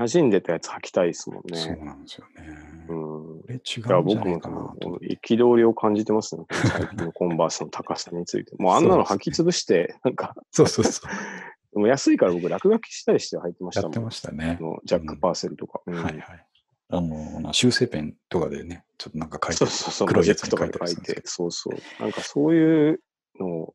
[0.00, 1.58] 馴染んでたやつ履きたいですもんね。
[1.58, 2.58] そうなんですよね。
[2.88, 3.40] うん。
[3.42, 4.98] これ違うんじゃないかなと。
[5.02, 6.44] 憤りを感じてますね。
[6.50, 8.52] 最近のコンバースの高さについて。
[8.58, 11.10] もうあんなの履き潰して、なんかそうそうそう。
[11.74, 13.92] でも安いから僕、落書きしたりして入ってましたもん。
[13.92, 14.58] やってましたね。
[14.60, 15.82] のジャック・パーセルとか。
[15.86, 16.46] うんはいはい。
[16.92, 22.02] あの、修正ペンとかでね、ちょっとなんか書いてそうそうそう、黒いやつとかで書いて、そうそう。
[22.02, 23.00] なんかそういう
[23.38, 23.74] の、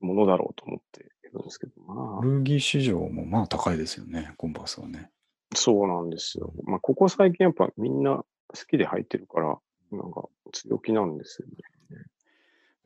[0.00, 2.24] ものだろうと思ってるんですけど、まあ。
[2.24, 5.10] ルーギー市場もまあ高いですよね、コンバースはね。
[5.54, 6.52] そうなんですよ。
[6.64, 8.24] まあ、ここ最近やっぱみんな好
[8.68, 9.58] きで入ってるから、
[9.92, 11.54] なんか強気なんですよね。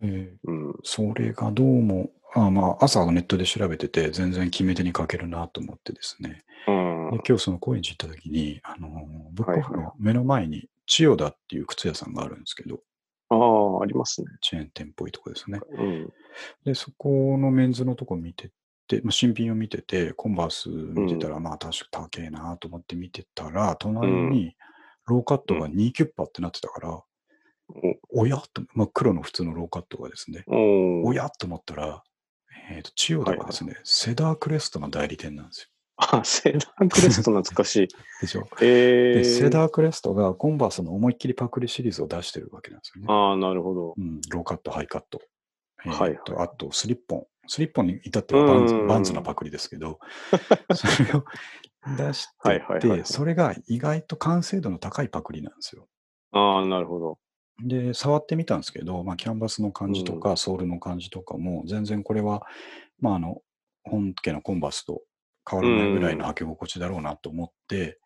[0.04, 6.44] えー、うん、それがどうもあまあ、朝ネットで調べてて、全然決め手にかけるなと思ってですね。
[6.66, 8.88] うん、で今日その高円寺行った時に、あの、
[9.32, 12.80] ブックオフの目の前に、千代田っていう靴屋さんがあるんですけど。
[13.28, 14.28] ああ、ありますね。
[14.40, 15.60] チェーン店っぽいとこですね。
[15.72, 16.12] うん、
[16.64, 18.50] で、そこのメンズのとこ見て
[18.96, 24.54] て、まあ、新品を見てて、コンバース見てたら、うん、まあ確か高えなと思って見てたら、隣に
[25.06, 27.02] ローカットが2キュッパってなってたから、
[28.10, 32.02] おやと、まあ、黒の普通のローカットがですね、おやと思ったら、
[32.70, 35.68] えっ、と、千代田はですね、セダークレストの代理店なんですよ。
[35.96, 37.88] あ、セダークレスト懐かしい。
[38.20, 38.46] でしょ。
[38.60, 43.06] えー、で、セダークレストがコンバースの思いっきりパクリシリーズを出してるわけなんですよね。
[43.12, 43.94] ああ、なるほど。
[43.96, 45.20] うん、ローカット、ハイカット。
[45.84, 47.26] えー、はい、あと、スリッポン。
[47.46, 49.98] スリッポンに至ってはバンズバンズのパクリですけど、
[50.74, 51.24] それを
[51.96, 55.88] 出してはいはいはい、それが意外と完成度の高いパクリなんですよ。
[56.32, 57.18] ああ、なるほど。
[57.64, 62.42] で、触ってみたんですけど、まあ、キャンバスの感じとか、ソールの感じとかも、全然これは
[63.02, 63.42] まあ、あの、
[63.82, 65.02] 本家のコンバースと
[65.48, 67.98] 変わらないぐらいの履き心地だろうなと思って、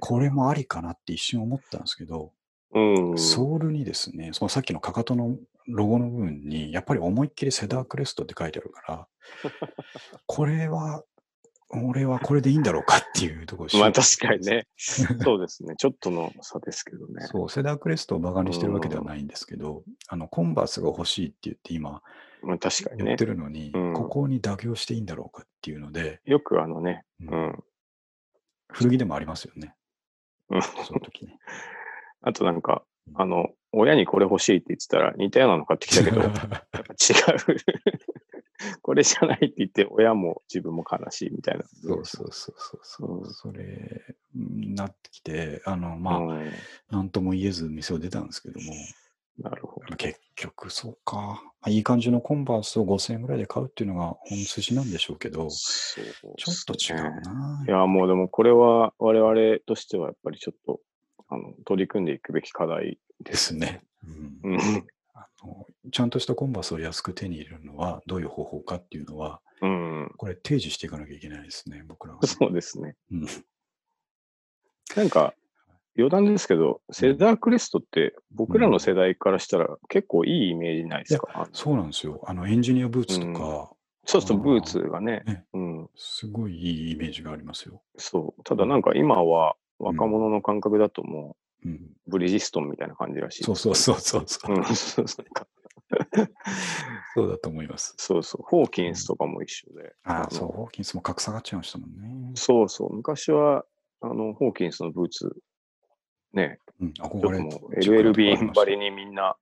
[0.00, 2.32] これもありかなって一瞬思ったんですけど、
[2.74, 5.36] うん、ソールにですね、そのさっきのかかとの
[5.66, 9.08] ロゴの部分に、やっぱり思いっきりセダークレストって書いてあるから、
[10.26, 11.04] これは、
[11.74, 14.66] 俺はこれでいいんだろうかっていうところ まあ確かにね。
[14.76, 15.74] そうですね。
[15.78, 17.26] ちょっとの差ですけどね。
[17.28, 22.02] そう、セダークレストをバカにしてるわけではないんですけど、あの、コンバースが欲しいって言って今、
[22.42, 23.04] まあ確かにね。
[23.04, 26.20] 言ってるのに、うん、ここに妥協していいんだろうかっていうので。
[26.24, 27.64] よくあのね、うん。
[28.68, 29.74] 古着でもありますよね。
[30.50, 30.62] うん。
[30.62, 31.38] その時に。
[32.20, 32.84] あとなんか、
[33.14, 36.28] あの、親にこれ欲しいって言ってたら似たようなの買ってきたけど、 違う。
[38.82, 41.64] これじゃないって言って、親も自分も悲しいみたいな。
[41.64, 43.18] そうそうそうそう。
[43.18, 44.02] うん、それ、
[44.34, 46.52] なってきて、あの、まあ、うん、
[46.90, 48.72] なんとも言えず店を出たんですけども、
[49.38, 49.96] なるほど。
[49.96, 51.42] 結局、そうか。
[51.66, 57.64] いい感じのコンバースを5000円ぐらいで買うっていうのが本筋なんでしょうけど、ちょっと違うな。
[57.66, 60.80] いや、もうでもこれは我々としてはやっぱりちょっと
[61.28, 63.82] あの取り組んでいくべき課題ですね。
[64.42, 64.58] うん、
[65.14, 72.96] あのちゃんとしたコンバースを安く手に入れるのはどういう方法かっていうのは、うん、これ提示していかなきゃいけないですね、僕らは、ね、そうですね。
[73.10, 73.26] うん、
[74.96, 75.34] なんか、
[75.96, 82.22] 余談ですけど、セダークレストって僕らの世代からしたら結構いいイメージないですか、うん、そうなんですよ。
[82.26, 83.48] あのエンジニアブーツとか。
[83.48, 83.66] うん、
[84.06, 85.90] そうするとブーツがね、ね、うん。
[85.96, 87.82] すごいいいイメージがありますよ。
[87.98, 88.42] そう。
[88.44, 93.44] ただなんか今は若者の感覚だともう、うん、ブリヂストンみたいな感じらしい。
[93.44, 94.64] そうそうそうそうそう。
[97.14, 97.94] そうだと思います。
[97.98, 98.42] そうそう。
[98.44, 99.94] ホーキンスとかも一緒で。
[100.04, 102.32] ああ、そう、ホーキンスも格差が違いましたもんね。
[102.34, 102.96] そうそう。
[102.96, 103.64] 昔は、
[104.00, 105.36] あの、ホーキンスのブーツ、
[106.32, 109.36] ね、うん、憧れも LL ビーンばりにみんな、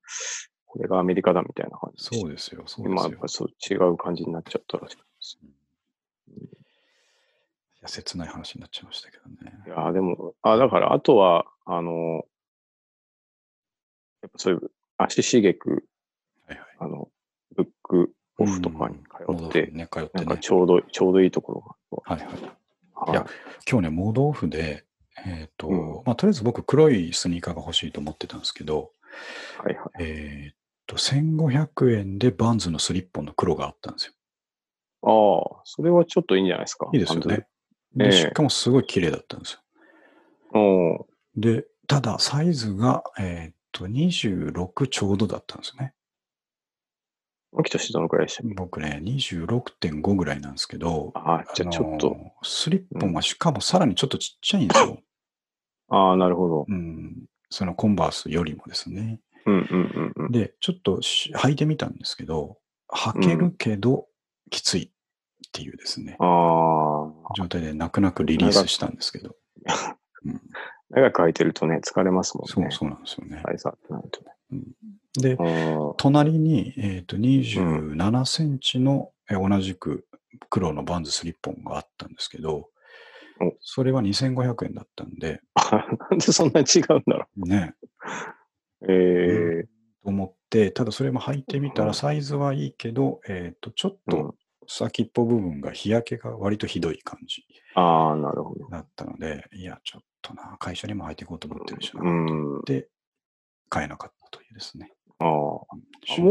[0.66, 3.02] これがアメリカだみたいな感じそうですよ、そうですよ。
[3.02, 5.38] 今やっぱそう違う感じになっちゃったらしいです。
[5.42, 5.52] うんい
[7.82, 9.52] や、切ない話になっちゃいましたけどね。
[9.66, 12.24] いや、でも、あ、だから、あとは、あの、
[14.22, 15.86] やっぱそういう足しげく、
[16.46, 17.08] はいはい、あの、
[17.56, 22.14] ブックオフとかに通って、ね、通って、ね、なんかちょうど、ちょうどいいところが。
[22.14, 22.36] はいはい。
[22.94, 23.26] はい、いや、
[23.70, 24.84] 今日ね、モードオフで、
[25.24, 28.92] えっ、ー、と、うん、まあ、とりあえず僕、黒いスニーカーが欲しいと思ってたんですけど、
[29.58, 29.88] はいはい。
[30.00, 30.56] えっ、
[30.86, 34.12] と、1500円でバンズのスリッポンの黒があったんですよ。
[35.02, 36.90] ああ、それはちょっといいんじゃないですか。
[36.92, 37.46] いいですよね。
[37.94, 39.58] で、しかもすごい綺麗だったんです
[40.52, 41.06] よ。
[41.36, 45.94] で、ただ、サイズが、えっ、と、26ちょうどだったんですね。
[47.56, 52.16] 秋としてどのくらいでした僕ね、26.5ぐらいなんですけど、あじゃあちょっと。
[52.42, 54.98] スリッポンはしかもさらにちょっとちっちゃいんですよ。
[55.88, 56.66] ああ、なるほど。
[56.68, 57.24] うん。
[57.48, 59.20] そのコンバースよりもですね。
[59.46, 64.06] うんうんうん、うん、で、ちょっと履いてみたんですけど、履けるけど
[64.50, 64.90] きついっ
[65.52, 66.26] ていうですね、うん、
[67.36, 69.34] 状態で泣く泣くリリースしたんですけど。
[70.24, 70.40] うん、
[70.90, 72.52] 長く履いてるとね、疲れますもんね。
[72.52, 73.42] そうそうなんですよね。
[73.44, 74.32] はい、さってなるとね。
[74.52, 74.64] うん
[75.18, 75.36] で、
[75.96, 80.06] 隣に、えーと、27センチの、うん、同じく
[80.50, 82.68] 黒のバンズスリッポンがあったんですけど、
[83.60, 85.40] それは2500円だったんで。
[86.10, 87.48] なんでそんなに違うんだろう。
[87.48, 87.74] ね。
[88.82, 89.68] えー、と
[90.04, 94.34] 思って、ただそれも履いてみたらサイズはいいけど、えっ、と、ちょっと
[94.72, 97.44] 先っぽ部分が日焼けが割とひどい感じ。
[97.74, 98.68] ああ、なるほど。
[98.68, 102.86] だったので、いや、ちょっとな、会社にも履いていこうと思ってるしな、うん、で、
[103.68, 104.92] 買えなかったというですね。
[105.18, 105.28] ああ。
[105.28, 105.66] も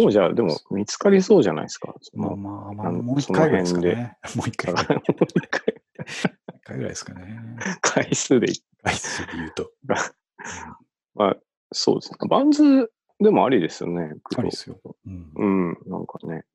[0.07, 1.93] うじゃあ、でも見つかりそうじゃないですか？
[2.13, 4.17] まあまあまあ、もう一回ぐらいですかね。
[4.35, 4.73] もう一回。
[4.73, 5.75] もう一回。
[6.55, 7.39] 一回ぐらいですかね。
[7.81, 8.47] 回数で
[8.83, 9.71] 回数で言うと。
[11.13, 11.37] まあ、
[11.73, 12.17] そうですね。
[12.29, 14.13] バンズでもありですよね。
[14.37, 14.79] ありですよ。
[15.05, 15.31] うん。
[15.35, 16.45] うん、なんかね。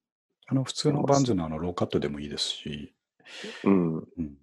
[0.47, 2.95] あの、普通のバンズのあの、ローカットでもいいですし。
[3.65, 3.97] うん。
[3.97, 4.37] うん、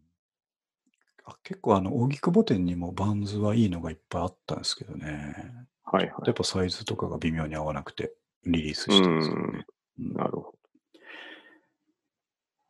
[1.26, 5.36] あ結構あの、荻窪店にもバンズはいいのがいっぱいあったんですけどね。
[5.84, 6.14] はいはい。
[6.26, 8.14] やっぱサイズとかが微妙に合わなくて
[8.46, 9.66] リリースしたんですよね。
[10.00, 10.56] うん、なるほど。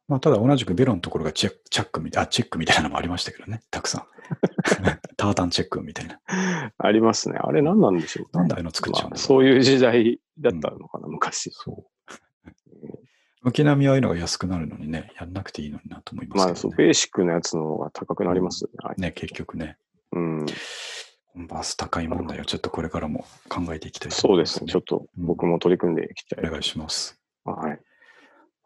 [0.08, 4.06] まあ、ただ同じくベロのところがチェックみたいな、チェックみたいなのもありましたけどね、たくさん。
[5.16, 6.20] タータンチェックみたいな。
[6.78, 7.38] ありますね。
[7.42, 11.52] あれ何なんでしょう、ね、なんでああいうの作っちゃうんだろう、まあ、そういう時代だったのかな、うん、昔。
[11.54, 11.91] そう。
[13.44, 18.70] 軒並みああいうのが安くなるのにね、やんなくていいのになと思いますけど、ね、まあ、そう、ベーシックなやつの方が高くなりますね。
[18.98, 19.78] うん、ね、結局ね。
[20.12, 20.46] うん。
[21.48, 24.72] バス高い問題をちょっとこれからも考えていきたいね、そうですね。
[24.72, 26.46] ちょっと僕も取り組んでいきたい。
[26.46, 27.20] お願いします。
[27.46, 27.80] はい。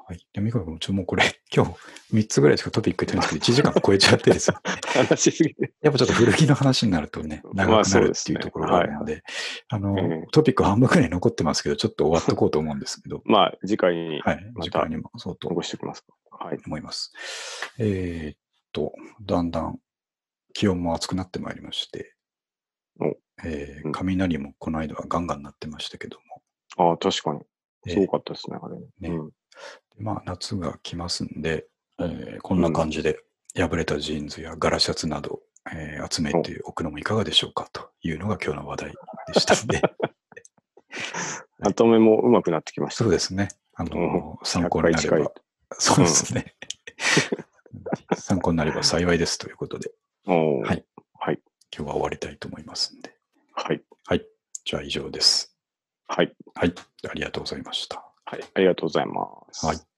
[0.07, 0.19] はい。
[0.33, 1.71] で、ミカ君、ちょもうこれ、 今日
[2.13, 4.59] 3つぐらいしかトピック言ってないんですけど、1時間超えちゃってですよ。
[4.93, 5.73] 話しすぎて。
[5.81, 9.23] やっぱちょっと古着の話になるとね、長くなるっていうところがあるので、
[9.67, 13.21] あの、トピック半分くらい残ってますけど、ちょっと終わっとこうと思うんですけど。
[13.25, 14.53] まあ、次回に、はい。
[14.61, 15.49] 次回にも、そうと。
[15.49, 16.13] 残しておきますか。
[16.29, 16.59] はい。
[16.67, 17.11] 思います。
[17.79, 18.37] えー、っ
[18.73, 18.93] と、
[19.23, 19.79] だんだん
[20.53, 22.13] 気温も暑くなってまいりまして、
[23.43, 26.19] えー、雷もこの間はガンガンなってましたけど
[26.77, 26.89] も。
[26.91, 27.41] ああ、確かに。
[27.87, 29.15] すごかったですね、あれね。
[29.15, 29.31] うん、
[29.97, 31.67] まあ、夏が来ますんで、
[31.99, 33.19] えー、こんな感じで
[33.55, 35.39] 破れたジーンズやガラシャツなど、
[35.71, 38.93] えー、集めておくのもいかがでしょうかというのが今日の話題
[39.33, 39.81] でしたので。
[41.59, 43.49] まとめもうまくなってきました、そうですね。
[43.75, 45.31] あの、参考になれば。
[45.71, 46.55] そうですね。
[48.15, 49.91] 参考になれば幸いですということで。
[50.25, 50.85] はい。
[51.19, 51.41] はい。
[51.75, 53.15] 今日は終わりたいと思いますんで。
[53.53, 53.83] はい。
[54.05, 54.25] はい。
[54.63, 55.57] じゃあ以上です。
[56.07, 56.35] はい。
[56.53, 56.73] はい。
[57.09, 58.14] ありがとうございました。
[58.26, 58.43] はい。
[58.55, 59.65] ありがとうございます。
[59.65, 59.94] はい。